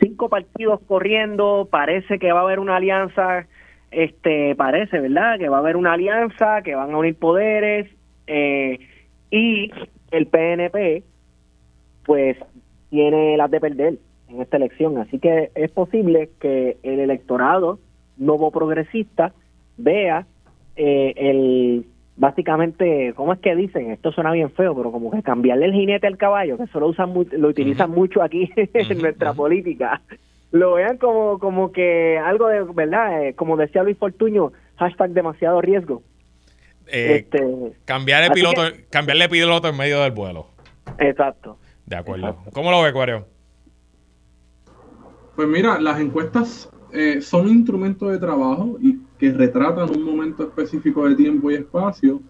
[0.00, 3.46] Cinco partidos corriendo, parece que va a haber una alianza,
[3.90, 5.38] este, parece, ¿verdad?
[5.38, 7.88] Que va a haber una alianza, que van a unir poderes.
[8.26, 8.78] Eh,
[9.30, 9.70] y
[10.10, 11.02] el PNP,
[12.04, 12.36] pues,
[12.90, 14.98] tiene las de perder en esta elección.
[14.98, 17.78] Así que es posible que el electorado
[18.16, 19.32] nuevo progresista
[19.76, 20.26] vea
[20.76, 21.86] eh, el
[22.16, 23.92] básicamente, ¿cómo es que dicen?
[23.92, 26.88] Esto suena bien feo, pero como que cambiarle el jinete al caballo, que eso lo
[26.88, 30.02] usan lo utilizan mucho aquí en nuestra política,
[30.50, 33.24] lo vean como como que algo de, ¿verdad?
[33.24, 36.02] Eh, como decía Luis Fortuño, hashtag demasiado riesgo.
[36.90, 40.48] Eh, este, cambiar piloto, cambiarle piloto en medio del vuelo.
[40.98, 41.58] Exacto.
[41.86, 42.38] De acuerdo.
[42.52, 43.26] ¿Cómo lo ve, Cuario?
[45.36, 51.08] Pues mira, las encuestas eh, son instrumentos de trabajo y que retratan un momento específico
[51.08, 52.20] de tiempo y espacio.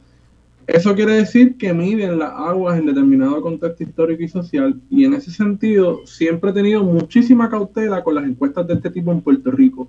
[0.66, 5.14] Eso quiere decir que miden las aguas en determinado contexto histórico y social y en
[5.14, 9.50] ese sentido siempre he tenido muchísima cautela con las encuestas de este tipo en Puerto
[9.50, 9.88] Rico.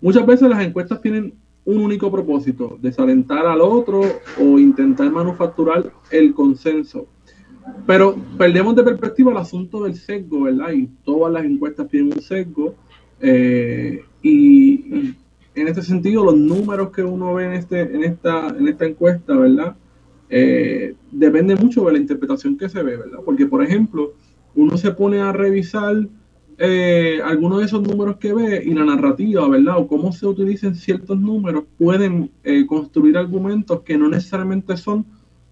[0.00, 4.00] Muchas veces las encuestas tienen un único propósito, desalentar al otro
[4.40, 7.06] o intentar manufacturar el consenso.
[7.86, 10.72] Pero perdemos de perspectiva el asunto del sesgo, ¿verdad?
[10.72, 12.74] Y todas las encuestas tienen un sesgo.
[13.20, 15.14] Eh, y,
[15.54, 19.36] en este sentido, los números que uno ve en, este, en, esta, en esta encuesta,
[19.36, 19.76] ¿verdad?
[20.28, 23.18] Eh, depende mucho de la interpretación que se ve, ¿verdad?
[23.24, 24.14] Porque, por ejemplo,
[24.54, 26.08] uno se pone a revisar
[26.62, 29.78] eh, algunos de esos números que ve y la narrativa, ¿verdad?
[29.78, 35.06] O cómo se utilizan ciertos números pueden eh, construir argumentos que no necesariamente son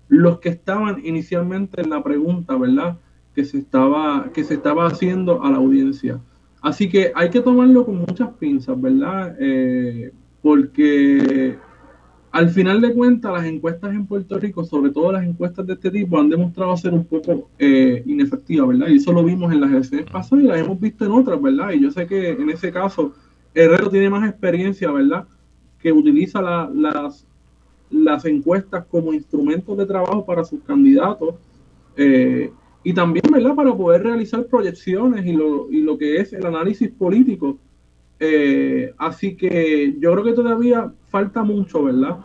[0.09, 2.99] los que estaban inicialmente en la pregunta, ¿verdad?
[3.35, 6.21] Que se estaba, que se estaba haciendo a la audiencia.
[6.61, 9.35] Así que hay que tomarlo con muchas pinzas, ¿verdad?
[9.40, 11.57] Eh, porque
[12.31, 15.91] al final de cuentas, las encuestas en Puerto Rico, sobre todo las encuestas de este
[15.91, 18.88] tipo, han demostrado ser un poco eh, inefectivas, ¿verdad?
[18.88, 21.71] Y eso lo vimos en las elecciones pasadas y las hemos visto en otras, ¿verdad?
[21.71, 23.14] Y yo sé que en ese caso,
[23.55, 25.27] Herrero tiene más experiencia, ¿verdad?
[25.81, 27.27] Que utiliza las,
[27.91, 31.35] las encuestas como instrumentos de trabajo para sus candidatos.
[31.97, 32.53] Eh,
[32.85, 33.55] y también, ¿verdad?
[33.55, 37.59] Para poder realizar proyecciones y lo, y lo que es el análisis político
[38.21, 42.19] eh, así que yo creo que todavía falta mucho, ¿verdad?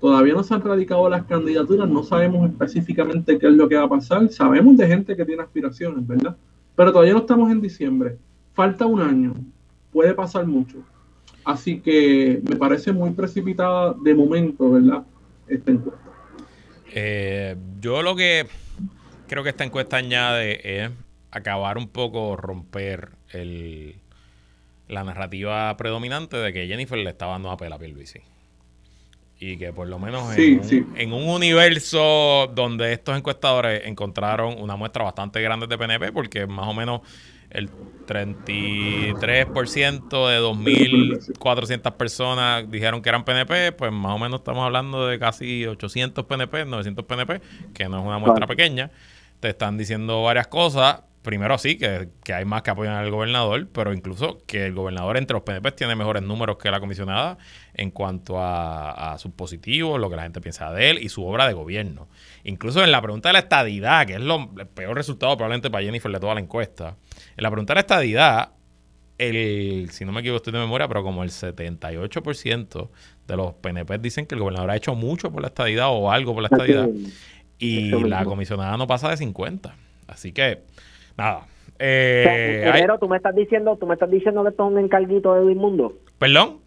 [0.00, 3.84] Todavía no se han radicado las candidaturas, no sabemos específicamente qué es lo que va
[3.84, 4.28] a pasar.
[4.28, 6.36] Sabemos de gente que tiene aspiraciones, ¿verdad?
[6.76, 8.18] Pero todavía no estamos en diciembre.
[8.52, 9.34] Falta un año.
[9.92, 10.78] Puede pasar mucho.
[11.44, 15.04] Así que me parece muy precipitada de momento, ¿verdad?
[15.46, 16.00] Esta encuesta.
[16.94, 18.46] Eh, yo lo que
[19.26, 20.90] creo que esta encuesta añade es
[21.30, 23.96] acabar un poco, romper el,
[24.88, 28.20] la narrativa predominante de que Jennifer le estaba dando a pela a Pierluisi.
[29.40, 35.42] Y que por lo menos en, un, universo donde estos encuestadores encontraron una muestra bastante
[35.42, 37.00] grande de PNP, porque más o menos
[37.50, 37.68] el
[38.06, 45.18] 33% de 2.400 personas dijeron que eran PNP, pues más o menos estamos hablando de
[45.18, 47.40] casi 800 PNP, 900 PNP,
[47.74, 48.92] que no es una muestra pequeña.
[49.40, 53.92] Te están diciendo varias cosas, primero sí, que, hay más que apoyan al gobernador, pero
[53.94, 57.38] incluso que el gobernador entre los PNP tiene mejores números que la comisionada
[57.72, 61.48] en cuanto a, sus positivos, lo que la gente piensa de él y su obra
[61.48, 62.08] de gobierno.
[62.44, 65.82] Incluso en la pregunta de la estadidad, que es lo, el peor resultado probablemente para
[65.82, 66.96] Jennifer de toda la encuesta,
[67.36, 68.50] en la pregunta de la estadidad,
[69.16, 72.88] el, si no me equivoco, estoy de memoria, pero como el 78%
[73.26, 76.34] de los PNP dicen que el gobernador ha hecho mucho por la estadidad o algo
[76.34, 76.88] por la estadidad.
[77.58, 79.74] Y la comisionada no pasa de 50.
[80.06, 80.64] Así que
[81.16, 81.46] nada,
[81.78, 85.34] Eh, Herrero, tú me estás diciendo, tú me estás diciendo que esto es un encarguito
[85.34, 85.92] de Edwin Mundo.
[86.18, 86.60] ¿Perdón?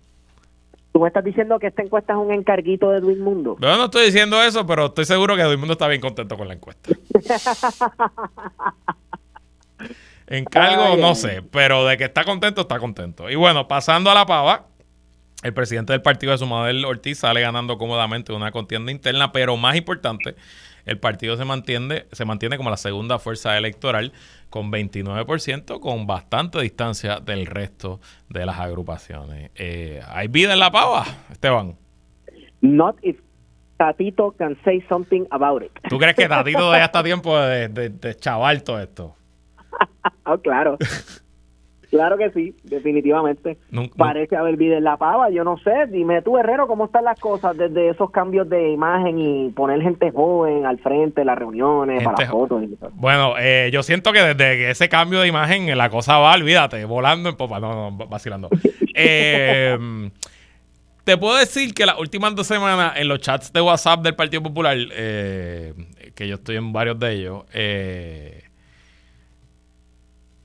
[0.92, 3.56] Tú me estás diciendo que esta encuesta es un encarguito de Edwin Mundo.
[3.60, 6.56] Yo no estoy diciendo eso, pero estoy seguro que mundo está bien contento con la
[6.56, 6.92] encuesta.
[10.28, 13.30] Encargo, Ay, no sé, pero de que está contento, está contento.
[13.30, 14.66] Y bueno, pasando a la pava,
[15.44, 19.76] el presidente del partido de Sumadel Ortiz sale ganando cómodamente una contienda interna, pero más
[19.78, 20.36] importante,
[20.88, 24.14] el partido se mantiene, se mantiene como la segunda fuerza electoral
[24.50, 29.52] con 29%, con bastante distancia del resto de las agrupaciones.
[29.56, 31.76] Eh, ¿Hay vida en la pava, Esteban?
[32.62, 33.18] Not if
[33.78, 35.72] Tatito can say something about it.
[35.90, 39.16] ¿Tú crees que Tatito todavía está a tiempo de, de, de chaval todo esto?
[40.26, 40.78] Ah, claro.
[41.90, 43.58] Claro que sí, definitivamente.
[43.72, 45.88] Nun- Parece haber vida en la pava, yo no sé.
[45.90, 50.12] Dime tú, Herrero, ¿cómo están las cosas desde esos cambios de imagen y poner gente
[50.12, 52.64] joven al frente las reuniones, para las fotos?
[52.64, 52.92] y todo?
[52.96, 57.30] Bueno, eh, yo siento que desde ese cambio de imagen la cosa va, olvídate, volando
[57.30, 58.50] en popa, no, no, vacilando.
[59.00, 59.78] Eh,
[61.04, 64.42] te puedo decir que las últimas dos semanas en los chats de WhatsApp del Partido
[64.44, 65.74] Popular, eh,
[66.16, 68.42] que yo estoy en varios de ellos, eh,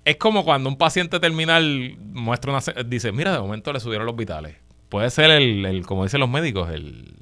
[0.04, 4.16] es como cuando un paciente terminal muestra una, dice, mira, de momento le subieron los
[4.16, 4.56] vitales.
[4.88, 7.14] Puede ser el, el como dicen los médicos, el,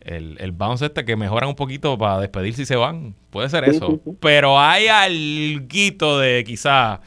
[0.00, 3.14] el, el bounce este que mejoran un poquito para despedir si se van.
[3.30, 3.86] Puede ser Sí, eso.
[3.88, 4.16] sí, sí.
[4.20, 7.00] Pero hay algo de quizá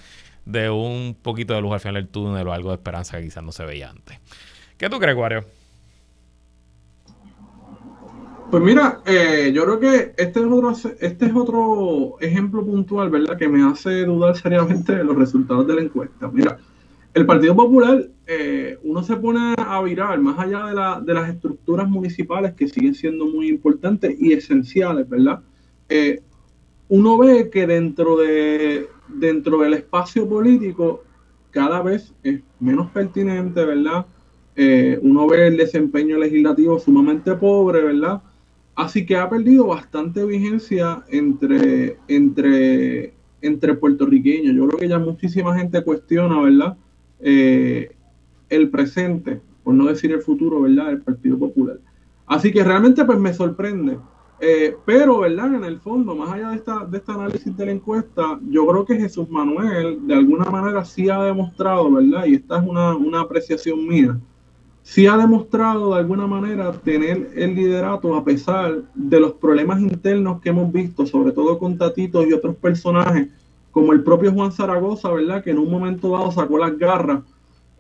[0.46, 3.44] de un poquito de luz al final del túnel o algo de esperanza que quizás
[3.44, 4.20] no se veía antes.
[4.78, 5.46] ¿Qué tú crees, Wario?
[8.50, 13.38] Pues mira, eh, yo creo que este es otro este es otro ejemplo puntual, ¿verdad?
[13.38, 16.30] Que me hace dudar seriamente de los resultados de la encuesta.
[16.32, 16.58] Mira,
[17.14, 21.30] el Partido Popular, eh, uno se pone a virar más allá de, la- de las
[21.30, 25.42] estructuras municipales que siguen siendo muy importantes y esenciales, ¿verdad?
[25.90, 26.22] Eh,
[26.90, 31.04] uno ve que dentro de dentro del espacio político
[31.52, 34.06] cada vez es menos pertinente, ¿verdad?
[34.56, 38.22] Eh, uno ve el desempeño legislativo sumamente pobre, ¿verdad?
[38.78, 43.12] Así que ha perdido bastante vigencia entre, entre,
[43.42, 44.56] entre puertorriqueños.
[44.56, 46.78] Yo creo que ya muchísima gente cuestiona, ¿verdad?
[47.20, 47.90] Eh,
[48.50, 50.92] el presente, por no decir el futuro, ¿verdad?
[50.92, 51.80] El Partido Popular.
[52.28, 53.98] Así que realmente pues me sorprende.
[54.40, 55.56] Eh, pero, ¿verdad?
[55.56, 58.86] En el fondo, más allá de, esta, de este análisis de la encuesta, yo creo
[58.86, 62.26] que Jesús Manuel de alguna manera sí ha demostrado, ¿verdad?
[62.28, 64.20] Y esta es una, una apreciación mía,
[64.88, 70.40] sí ha demostrado de alguna manera tener el liderato a pesar de los problemas internos
[70.40, 73.28] que hemos visto, sobre todo con Tatito y otros personajes,
[73.72, 75.44] como el propio Juan Zaragoza, ¿verdad?
[75.44, 77.20] Que en un momento dado sacó las garras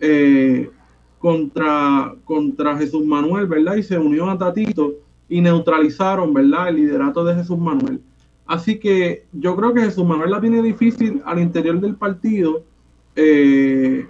[0.01, 0.69] eh,
[1.17, 3.77] contra, contra Jesús Manuel, ¿verdad?
[3.77, 4.95] Y se unió a Tatito
[5.29, 6.67] y neutralizaron, ¿verdad?
[6.67, 8.01] El liderato de Jesús Manuel.
[8.45, 12.63] Así que yo creo que Jesús Manuel la tiene difícil al interior del partido
[13.15, 14.05] eh,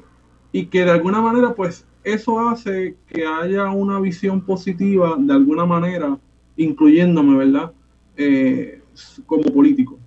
[0.51, 5.65] y que de alguna manera, pues, eso hace que haya una visión positiva de alguna
[5.65, 6.17] manera,
[6.55, 7.71] incluyéndome, ¿verdad?
[8.15, 8.81] Eh,
[9.25, 9.99] como político.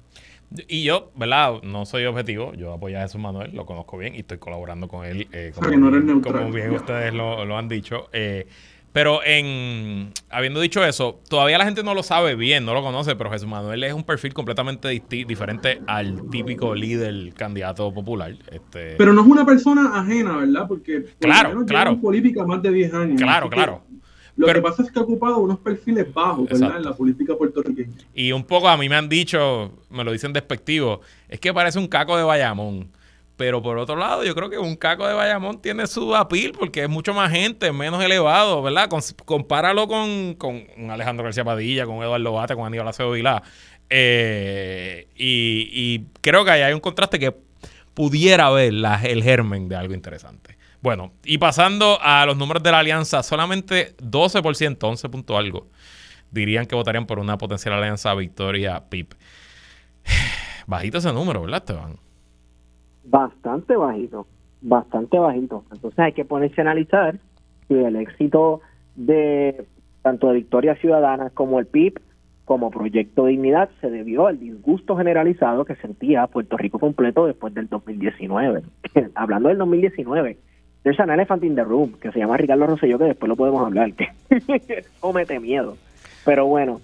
[0.67, 1.63] Y yo, ¿verdad?
[1.63, 2.55] No soy objetivo.
[2.55, 5.29] Yo apoyo a Jesús Manuel, lo conozco bien y estoy colaborando con él.
[5.31, 6.43] eh, como, sea, que no eres bien, neutral.
[6.43, 8.09] como bien ustedes lo, lo han dicho.
[8.13, 8.49] Eh,
[8.93, 13.15] pero en habiendo dicho eso, todavía la gente no lo sabe bien, no lo conoce,
[13.17, 18.35] pero Jesús Manuel es un perfil completamente diferente al típico líder candidato popular.
[18.51, 20.67] Este, Pero no es una persona ajena, ¿verdad?
[20.69, 21.91] Porque por Claro, claro.
[21.93, 23.21] en política más de 10 años.
[23.21, 23.83] Claro, claro.
[24.37, 26.57] Lo Pero- que pasa es que ha ocupado unos perfiles bajos, ¿verdad?
[26.69, 26.77] Exacto.
[26.79, 27.93] En la política puertorriqueña.
[28.15, 31.79] Y un poco a mí me han dicho, me lo dicen despectivo, es que parece
[31.79, 32.89] un caco de Bayamón.
[33.41, 36.83] Pero por otro lado, yo creo que un caco de Bayamón tiene su apil porque
[36.83, 38.91] es mucho más gente, menos elevado, ¿verdad?
[39.25, 43.43] Compáralo con, con Alejandro García Padilla, con Eduardo Bate, con Aníbal Acevedo Vilá.
[43.89, 47.35] Eh, y, creo que ahí hay un contraste que
[47.95, 50.59] pudiera ver la- el germen de algo interesante.
[50.83, 55.67] Bueno, y pasando a los números de la alianza, solamente 12%, 11 punto algo,
[56.31, 59.15] dirían que votarían por una potencial alianza Victoria-PIP.
[60.67, 61.99] Bajito ese número, ¿verdad, Esteban?
[63.05, 64.27] Bastante bajito,
[64.61, 65.65] bastante bajito.
[65.73, 67.19] Entonces hay que ponerse a analizar
[67.69, 68.61] si el éxito
[68.97, 69.65] de
[70.03, 72.01] tanto de Victoria Ciudadana como el PIB
[72.51, 77.69] como Proyecto Dignidad se debió al disgusto generalizado que sentía Puerto Rico completo después del
[77.69, 78.63] 2019.
[79.15, 80.37] Hablando del 2019,
[80.83, 83.65] there's an elephant in the room que se llama Ricardo Rosselló que después lo podemos
[83.65, 84.09] hablar, que
[84.69, 85.77] eso mete miedo.
[86.25, 86.81] Pero bueno,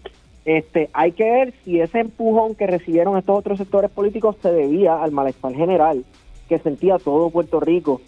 [0.47, 5.03] este, hay que ver si ese empujón que recibieron estos otros sectores políticos se debía
[5.03, 6.05] al malestar general
[6.49, 8.01] que sentía todo Puerto Rico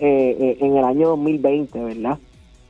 [0.00, 2.18] eh, eh, en el año 2020, ¿verdad?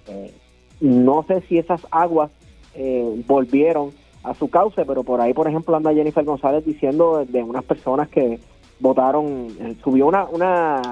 [0.08, 0.32] Eh,
[0.80, 2.30] no sé si esas aguas
[2.76, 3.90] eh, volvieron
[4.22, 8.08] a su cauce, pero por ahí, por ejemplo, anda Jennifer González diciendo de unas personas
[8.08, 8.38] que,
[8.80, 9.48] votaron,
[9.82, 10.82] subió una, una,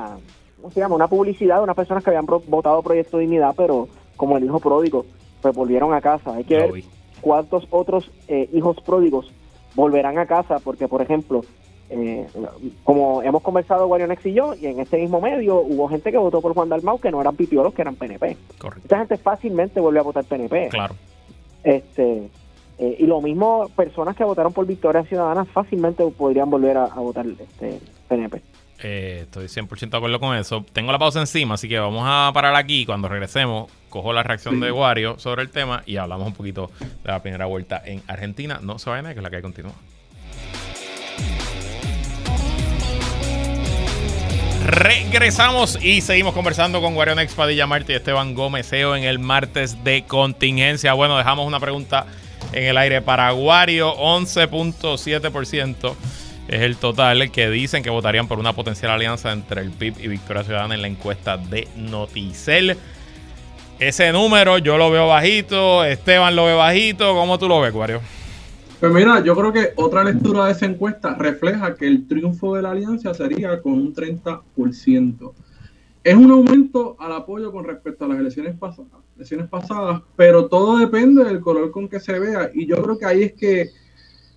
[0.57, 0.95] ¿cómo se llama?
[0.95, 4.61] Una publicidad de unas personas que habían pro- votado Proyecto Dignidad, pero como el hijo
[4.61, 5.05] pródigo,
[5.43, 6.35] pues volvieron a casa.
[6.35, 6.85] Hay que ver vi.
[7.23, 9.33] Cuántos otros eh, hijos pródigos
[9.75, 11.43] volverán a casa, porque por ejemplo,
[11.89, 12.27] eh,
[12.85, 16.43] como hemos conversado Guarionex y yo, y en este mismo medio hubo gente que votó
[16.43, 18.37] por Juan Dalmau que no eran pipiolos, que eran PNP.
[18.59, 18.83] Correcto.
[18.85, 20.69] Esta gente fácilmente vuelve a votar PNP.
[20.69, 20.95] Claro.
[21.65, 22.29] Este,
[22.79, 27.01] eh, y lo mismo, personas que votaron por Victoria Ciudadana fácilmente podrían volver a, a
[27.01, 28.43] votar este, PNP.
[28.83, 30.65] Eh, estoy 100% de acuerdo con eso.
[30.73, 32.85] Tengo la pausa encima, así que vamos a parar aquí.
[32.85, 37.11] Cuando regresemos, cojo la reacción de Wario sobre el tema y hablamos un poquito de
[37.11, 38.59] la primera vuelta en Argentina.
[38.63, 39.73] No se vayan, que es la que hay continúa.
[44.65, 49.19] Regresamos y seguimos conversando con Wario Nex Padilla Martí y Esteban Gómez Eo en el
[49.19, 50.95] martes de contingencia.
[50.95, 52.07] Bueno, dejamos una pregunta
[52.53, 55.95] en el aire para Wario, 11.7%
[56.49, 60.09] es el total que dicen que votarían por una potencial alianza entre el PIB y
[60.09, 62.77] Victoria Ciudadana en la encuesta de Noticel.
[63.83, 67.15] Ese número yo lo veo bajito, Esteban lo ve bajito.
[67.15, 68.01] ¿Cómo tú lo ves, Wario?
[68.79, 72.63] Pues mira, yo creo que otra lectura de esa encuesta refleja que el triunfo de
[72.63, 75.33] la alianza sería con un 30%.
[76.05, 80.79] Es un aumento al apoyo con respecto a las elecciones pasadas, elecciones pasadas, pero todo
[80.79, 82.51] depende del color con que se vea.
[82.55, 83.71] Y yo creo que ahí es que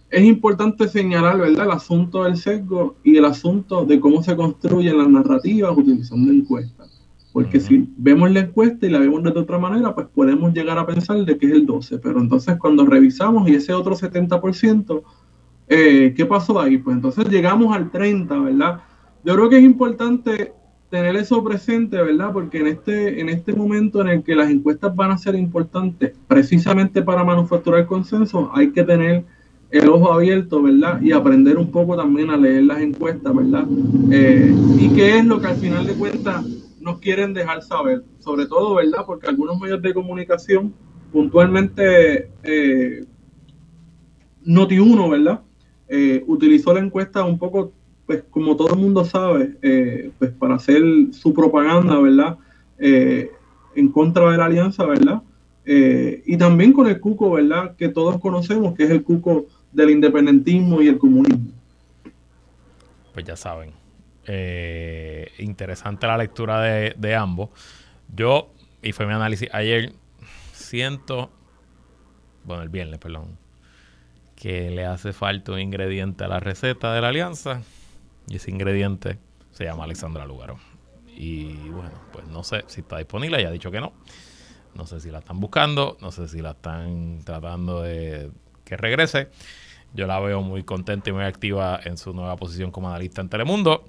[0.09, 4.97] es importante señalar, ¿verdad?, el asunto del sesgo y el asunto de cómo se construyen
[4.97, 6.74] las narrativas utilizando encuestas.
[7.35, 7.67] Porque Ujú.
[7.67, 11.17] si vemos la encuesta y la vemos de otra manera, pues podemos llegar a pensar
[11.17, 11.97] de que es el 12.
[11.97, 15.03] Pero entonces cuando revisamos y ese otro 70%,
[15.67, 16.77] eh, ¿qué pasó ahí?
[16.77, 18.79] Pues entonces llegamos al 30, ¿verdad?
[19.25, 20.53] Yo creo que es importante
[20.89, 22.31] tener eso presente, ¿verdad?
[22.31, 26.13] Porque en este, en este momento en el que las encuestas van a ser importantes,
[26.29, 29.25] precisamente para manufacturar consenso, hay que tener
[29.71, 31.01] el ojo abierto, ¿verdad?
[31.01, 33.65] Y aprender un poco también a leer las encuestas, ¿verdad?
[34.09, 36.45] Eh, y qué es lo que al final de cuentas
[36.85, 39.05] nos quieren dejar saber, sobre todo, ¿verdad?
[39.07, 40.71] Porque algunos medios de comunicación
[41.11, 43.03] puntualmente eh,
[44.45, 45.41] Noti1, ¿verdad?
[45.87, 47.73] Eh, utilizó la encuesta un poco,
[48.05, 52.37] pues como todo el mundo sabe, eh, pues para hacer su propaganda, ¿verdad?
[52.77, 53.31] Eh,
[53.73, 55.23] en contra de la alianza, ¿verdad?
[55.67, 57.75] Y también con el cuco, ¿verdad?
[57.75, 61.49] Que todos conocemos, que es el cuco del independentismo y el comunismo.
[63.15, 63.71] Pues ya saben.
[64.27, 67.49] Eh, interesante la lectura de, ambos.
[68.13, 68.51] Yo,
[68.81, 69.93] y fue mi análisis ayer,
[70.53, 71.31] siento,
[72.43, 73.37] bueno, el viernes, perdón,
[74.35, 77.61] que le hace falta un ingrediente a la receta de la alianza.
[78.27, 79.19] Y ese ingrediente
[79.51, 80.57] se llama Alexandra Lugaro.
[81.07, 83.93] Y bueno, pues no sé si está disponible, ya ha dicho que no.
[84.73, 88.31] No sé si la están buscando, no sé si la están tratando de
[88.65, 89.29] que regrese.
[89.93, 93.29] Yo la veo muy contenta y muy activa en su nueva posición como analista en
[93.29, 93.85] Telemundo.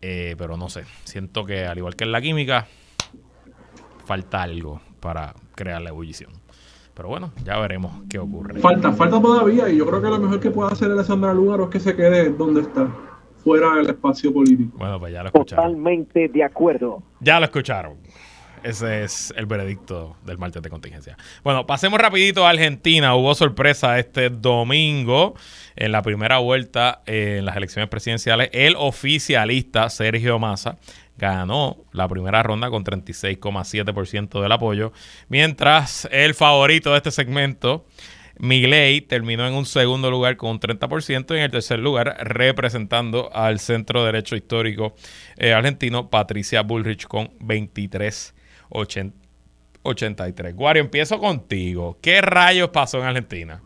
[0.00, 2.66] Eh, pero no sé, siento que al igual que en la química,
[4.04, 6.30] falta algo para crear la ebullición.
[6.94, 8.58] Pero bueno, ya veremos qué ocurre.
[8.60, 11.70] Falta, falta todavía, y yo creo que lo mejor que puede hacer Alessandra Lugaro es
[11.70, 12.88] que se quede donde está,
[13.44, 14.76] fuera del espacio político.
[14.78, 15.64] Bueno, pues ya lo escucharon.
[15.64, 17.02] Totalmente de acuerdo.
[17.20, 17.98] Ya lo escucharon.
[18.62, 21.16] Ese es el veredicto del martes de contingencia.
[21.44, 23.14] Bueno, pasemos rapidito a Argentina.
[23.14, 25.34] Hubo sorpresa este domingo
[25.76, 28.50] en la primera vuelta en las elecciones presidenciales.
[28.52, 30.78] El oficialista Sergio Massa
[31.18, 34.92] ganó la primera ronda con 36,7% del apoyo,
[35.28, 37.86] mientras el favorito de este segmento,
[38.38, 43.34] Milei, terminó en un segundo lugar con un 30% y en el tercer lugar representando
[43.34, 44.94] al centro derecho histórico
[45.36, 47.32] eh, argentino, Patricia Bullrich con
[48.70, 50.54] 23,83.
[50.54, 51.96] Guario, empiezo contigo.
[52.00, 53.60] ¿Qué rayos pasó en Argentina?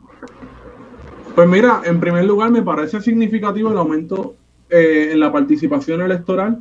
[1.34, 4.36] Pues mira, en primer lugar me parece significativo el aumento
[4.68, 6.58] eh, en la participación electoral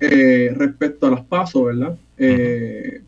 [0.00, 1.96] eh, respecto a las pasos, ¿verdad?
[2.18, 3.02] Eh,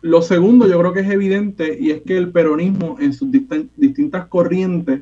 [0.00, 3.68] lo segundo yo creo que es evidente y es que el peronismo en sus distin-
[3.76, 5.00] distintas corrientes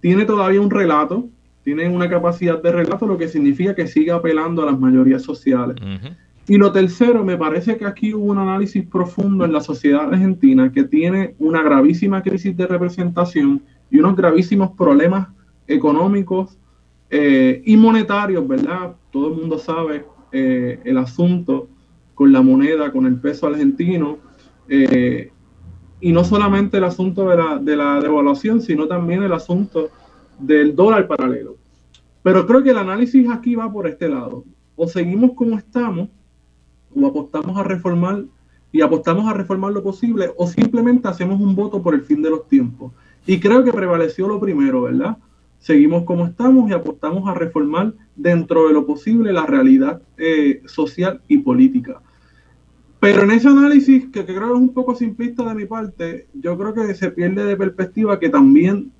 [0.00, 1.28] tiene todavía un relato,
[1.64, 5.76] tiene una capacidad de relato, lo que significa que sigue apelando a las mayorías sociales.
[5.76, 6.14] Ujú.
[6.48, 10.72] Y lo tercero, me parece que aquí hubo un análisis profundo en la sociedad argentina
[10.72, 15.28] que tiene una gravísima crisis de representación y unos gravísimos problemas
[15.66, 16.58] económicos
[17.08, 18.96] eh, y monetarios, ¿verdad?
[19.10, 21.68] Todo el mundo sabe eh, el asunto
[22.14, 24.18] con la moneda, con el peso argentino,
[24.68, 25.32] eh,
[26.00, 29.90] y no solamente el asunto de la, de la devaluación, sino también el asunto
[30.38, 31.56] del dólar paralelo.
[32.22, 34.44] Pero creo que el análisis aquí va por este lado.
[34.76, 36.08] O seguimos como estamos,
[36.94, 38.24] o apostamos a reformar
[38.72, 42.30] y apostamos a reformar lo posible, o simplemente hacemos un voto por el fin de
[42.30, 42.92] los tiempos.
[43.26, 45.16] Y creo que prevaleció lo primero, ¿verdad?
[45.60, 51.20] seguimos como estamos y apostamos a reformar dentro de lo posible la realidad eh, social
[51.28, 52.00] y política.
[52.98, 56.26] Pero en ese análisis, que, que, creo que es un poco simplista de mi parte,
[56.34, 58.92] yo creo que se pierde de perspectiva que también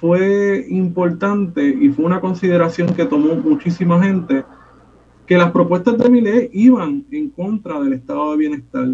[0.00, 4.44] fue importante y fue una consideración que tomó muchísima gente,
[5.30, 8.88] que las propuestas de mi ley iban en contra del estado de bienestar,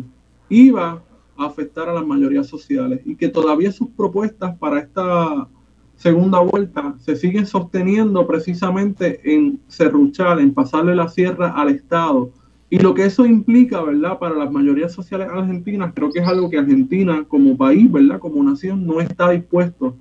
[0.51, 1.03] iba
[1.35, 5.49] a afectar a las mayorías sociales y que todavía sus propuestas para esta
[5.97, 12.31] segunda vuelta se siguen sosteniendo precisamente en serruchar, en pasarle la sierra al Estado.
[12.69, 14.19] Y lo que eso implica, ¿verdad?
[14.19, 18.19] Para las mayorías sociales argentinas, creo que es algo que Argentina como país, ¿verdad?
[18.19, 19.97] Como nación, no está dispuesto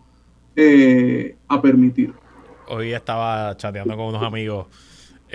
[0.58, 2.12] eh, a permitir.
[2.68, 4.68] Hoy estaba chateando con unos amigos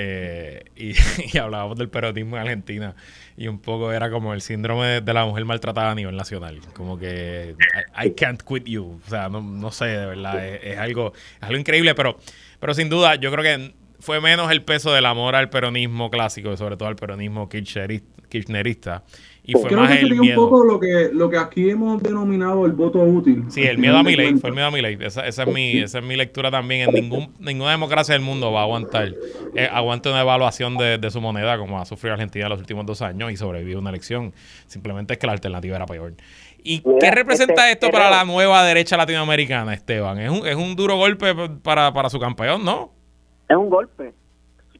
[0.02, 2.94] eh, y, hablábamos del peronismo en Argentina
[3.36, 6.98] y un poco era como el síndrome de, la mujer maltratada a nivel nacional, como
[6.98, 7.54] que
[8.02, 11.94] I, can't quit you, o sea, no, sé, de verdad, es, algo, es algo increíble,
[11.94, 12.18] pero,
[12.58, 16.56] pero sin duda yo creo que fue menos el peso del amor al peronismo clásico,
[16.56, 19.04] sobre todo al peronismo kirchnerista,
[19.42, 20.42] y fue Creo más que el miedo.
[20.42, 23.44] un poco lo que, lo que aquí hemos denominado el voto útil.
[23.48, 24.96] Sí, el miedo a mi ley, fue el miedo a mi ley.
[25.00, 26.88] Esa, esa, es mi, esa es mi lectura también.
[26.88, 29.14] En ningún, ninguna democracia del mundo va a aguantar,
[29.56, 32.86] eh, aguante una evaluación de, de, su moneda como ha sufrido Argentina en los últimos
[32.86, 34.32] dos años y sobrevivió una elección.
[34.66, 36.14] Simplemente es que la alternativa era peor.
[36.62, 40.18] ¿Y qué representa esto para la nueva derecha latinoamericana, Esteban?
[40.18, 42.99] Es un, es un duro golpe para, para su campeón, ¿no?
[43.50, 44.14] Es un golpe,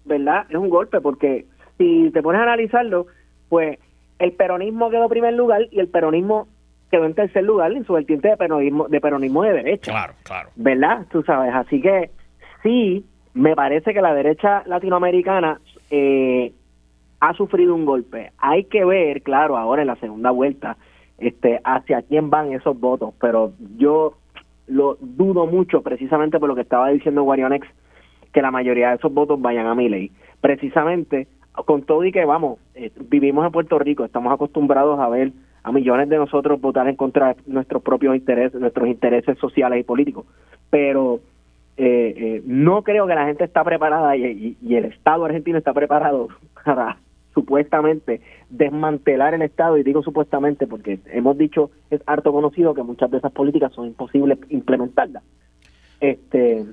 [0.05, 0.47] ¿verdad?
[0.49, 1.45] Es un golpe porque
[1.77, 3.09] si te pones a analizarlo,
[3.49, 3.79] pues
[4.21, 6.47] el peronismo quedó en primer lugar y el peronismo
[6.89, 9.91] quedó en tercer lugar en su vertiente de peronismo de peronismo de derecha.
[9.91, 10.51] Claro, claro.
[10.55, 11.07] ¿Verdad?
[11.11, 12.11] Tú sabes, así que
[12.63, 13.05] sí,
[13.35, 15.61] me parece que la derecha latinoamericana
[15.91, 16.53] eh,
[17.19, 18.31] ha sufrido un golpe.
[18.39, 20.77] Hay que ver, claro, ahora en la segunda vuelta,
[21.19, 24.15] este, hacia quién van esos votos, pero yo
[24.69, 27.67] lo dudo mucho precisamente por lo que estaba diciendo Guarionex,
[28.33, 30.11] que la mayoría de esos votos vayan a mi ley.
[30.41, 31.27] Precisamente
[31.65, 35.73] con todo y que vamos, eh, vivimos en Puerto Rico, estamos acostumbrados a ver a
[35.73, 40.27] millones de nosotros votar en contra de nuestros propios intereses, nuestros intereses sociales y políticos,
[40.71, 41.21] pero
[41.77, 46.29] eh, eh, no creo que la gente está preparada y, el Estado argentino está preparado
[46.65, 46.99] para
[47.35, 53.11] supuestamente desmantelar el Estado, y digo supuestamente porque hemos dicho, es harto conocido que muchas
[53.11, 55.23] de esas políticas son imposibles implementarlas.
[56.01, 56.65] Este,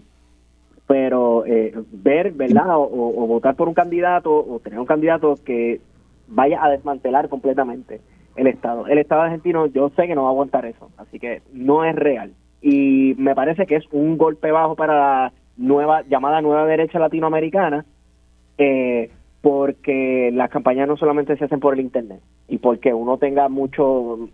[0.88, 2.78] pero eh, ver, ¿verdad?
[2.78, 5.82] O, votar por un candidato o tener un candidato que
[6.28, 8.00] vaya a desmantelar completamente
[8.38, 8.88] el Estado.
[8.88, 11.96] El Estado argentino yo sé que no va a aguantar eso, así que no es
[11.96, 12.34] real.
[12.62, 17.86] Y me parece que es un golpe bajo para la nueva llamada nueva derecha latinoamericana,
[18.58, 19.12] eh,
[19.42, 24.30] porque las campañas no solamente se hacen por el Internet y porque uno tenga mucho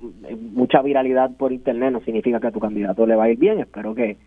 [0.54, 3.60] mucha viralidad por Internet no significa que a tu candidato le va a ir bien.
[3.60, 4.18] Espero que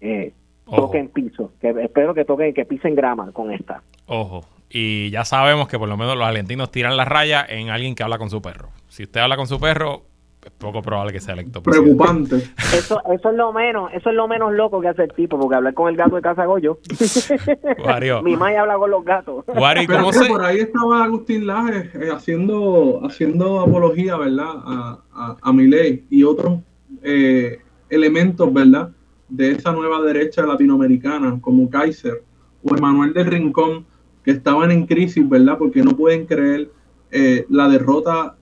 [0.00, 0.32] eh,
[0.66, 3.82] toquen piso, que espero que toquen, que pisen grama con esta.
[4.06, 7.94] Ojo, y ya sabemos que por lo menos los argentinos tiran la raya en alguien
[7.94, 8.70] que habla con su perro.
[8.88, 10.02] Si usted habla con su perro,
[10.44, 11.62] es poco probable que sea electo.
[11.62, 12.36] Preocupante.
[12.72, 15.56] Eso, eso es lo menos, eso es lo menos loco que hace el tipo, porque
[15.56, 16.78] hablar con el gato de casa Goyo.
[18.22, 19.44] Mi madre habla con los gatos.
[19.46, 24.54] Pero por ahí estaba Agustín Laje eh, haciendo, haciendo apología, ¿verdad?
[24.64, 26.60] A, a, a ley y otros
[27.02, 27.58] eh,
[27.90, 28.90] elementos, ¿verdad?
[29.28, 32.22] De esa nueva derecha latinoamericana, como Kaiser
[32.62, 33.84] o Emanuel del Rincón,
[34.24, 35.56] que estaban en crisis, ¿verdad?
[35.58, 36.70] Porque no pueden creer
[37.10, 38.36] eh, la derrota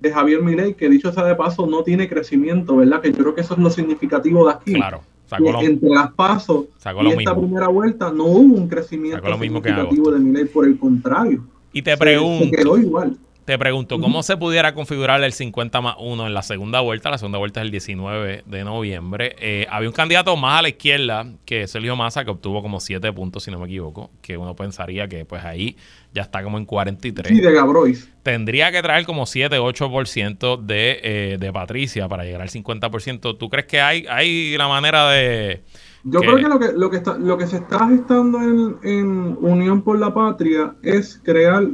[0.00, 3.00] de Javier Milei, que dicho sea de paso, no tiene crecimiento, ¿verdad?
[3.00, 4.74] Que yo creo que eso es lo significativo de aquí.
[4.74, 5.02] Claro.
[5.60, 6.66] entre las pasos
[7.02, 11.44] y esta primera vuelta no hubo un crecimiento significativo de Milei, por el contrario.
[11.72, 13.16] Y te pregunto, quedó igual.
[13.48, 17.08] Te pregunto, ¿cómo se pudiera configurar el 50 más 1 en la segunda vuelta?
[17.08, 19.36] La segunda vuelta es el 19 de noviembre.
[19.40, 23.10] Eh, había un candidato más a la izquierda que Sergio Massa, que obtuvo como 7
[23.14, 25.78] puntos, si no me equivoco, que uno pensaría que pues ahí
[26.12, 27.26] ya está como en 43.
[27.26, 28.12] Sí, de Gabrois.
[28.22, 33.38] Tendría que traer como 7, 8% de, eh, de Patricia para llegar al 50%.
[33.38, 35.62] ¿Tú crees que hay, hay la manera de...
[36.04, 39.38] Yo creo que lo que, lo que, está, lo que se está gestando en, en
[39.40, 41.64] Unión por la Patria es crear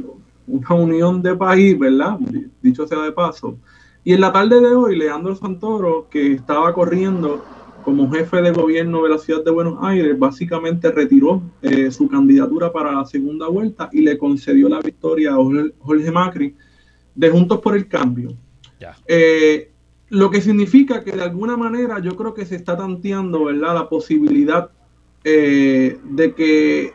[0.47, 2.17] una unión de país, ¿verdad?
[2.61, 3.57] Dicho sea de paso.
[4.03, 7.43] Y en la tarde de hoy, Leandro Santoro, que estaba corriendo
[7.83, 12.71] como jefe de gobierno de la ciudad de Buenos Aires, básicamente retiró eh, su candidatura
[12.71, 15.37] para la segunda vuelta y le concedió la victoria a
[15.79, 16.55] Jorge Macri
[17.13, 18.35] de Juntos por el Cambio.
[19.07, 19.71] Eh,
[20.09, 23.73] lo que significa que de alguna manera yo creo que se está tanteando, ¿verdad?
[23.73, 24.69] La posibilidad
[25.23, 26.93] eh, de que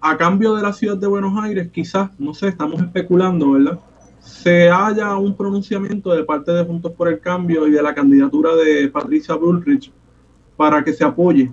[0.00, 3.80] a cambio de la ciudad de Buenos Aires, quizás, no sé, estamos especulando, ¿verdad?
[4.20, 8.54] Se haya un pronunciamiento de parte de Juntos por el Cambio y de la candidatura
[8.54, 9.92] de Patricia Bullrich
[10.56, 11.50] para que se apoye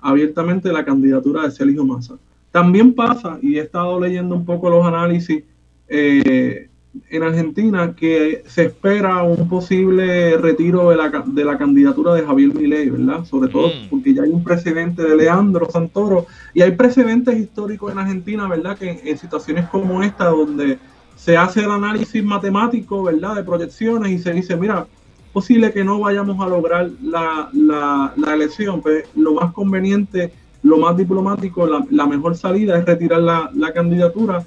[0.00, 2.18] abiertamente la candidatura de Sergio Massa.
[2.50, 5.44] También pasa, y he estado leyendo un poco los análisis
[5.88, 6.69] eh,
[7.08, 12.52] en Argentina, que se espera un posible retiro de la, de la candidatura de Javier
[12.54, 13.24] Milei, ¿verdad?
[13.24, 13.88] Sobre todo Mm.
[13.90, 18.76] porque ya hay un precedente de Leandro Santoro y hay precedentes históricos en Argentina, ¿verdad?
[18.76, 20.78] Que en, en situaciones como esta, donde
[21.16, 23.36] se hace el análisis matemático, ¿verdad?
[23.36, 24.86] De proyecciones y se dice, mira,
[25.32, 30.32] posible que no vayamos a lograr la, la, la elección, pues lo más conveniente,
[30.64, 34.42] lo más diplomático, la, la mejor salida es retirar la, la candidatura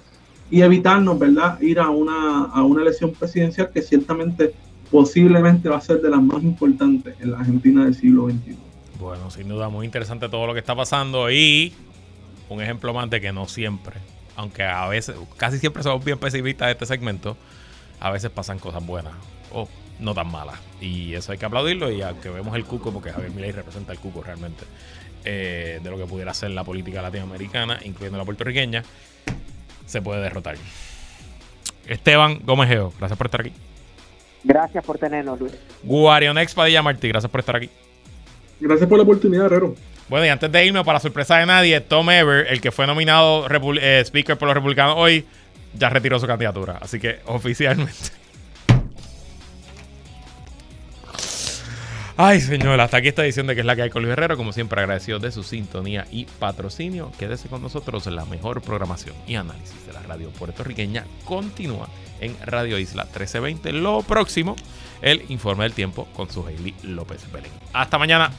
[0.53, 4.53] y evitarnos, ¿verdad?, ir a una, a una elección presidencial que ciertamente,
[4.91, 8.55] posiblemente va a ser de las más importantes en la Argentina del siglo XXI.
[8.99, 11.73] Bueno, sin duda, muy interesante todo lo que está pasando y
[12.49, 13.95] un ejemplo más de que no siempre,
[14.35, 17.35] aunque a veces, casi siempre somos bien pesimistas de este segmento,
[17.99, 19.13] a veces pasan cosas buenas
[19.51, 19.67] o
[19.99, 20.59] no tan malas.
[20.79, 23.97] Y eso hay que aplaudirlo y aunque vemos el cuco, porque Javier Milei representa el
[23.97, 24.65] cuco realmente,
[25.25, 28.83] eh, de lo que pudiera ser la política latinoamericana, incluyendo la puertorriqueña,
[29.85, 30.55] se puede derrotar.
[31.87, 33.53] Esteban Gómez Geo, gracias por estar aquí.
[34.43, 35.53] Gracias por tenernos, Luis.
[35.83, 37.69] Guarionex Padilla Martí, gracias por estar aquí.
[38.59, 39.75] Gracias por la oportunidad, Herrero.
[40.09, 43.47] Bueno, y antes de irme, para sorpresa de nadie, Tom Ever, el que fue nominado
[43.81, 45.25] eh, Speaker por los republicanos hoy,
[45.73, 46.77] ya retiró su candidatura.
[46.81, 48.22] Así que oficialmente.
[52.15, 54.37] Ay, señor, hasta aquí esta edición de que es la que hay con Luis Herrero.
[54.37, 57.11] Como siempre, agradecido de su sintonía y patrocinio.
[57.17, 58.05] Quédese con nosotros.
[58.05, 61.89] La mejor programación y análisis de la radio puertorriqueña continúa
[62.21, 63.73] en Radio Isla 1320.
[63.73, 64.55] Lo próximo,
[65.01, 67.51] el informe del tiempo con su Hailey López Belén.
[67.73, 68.31] Hasta mañana.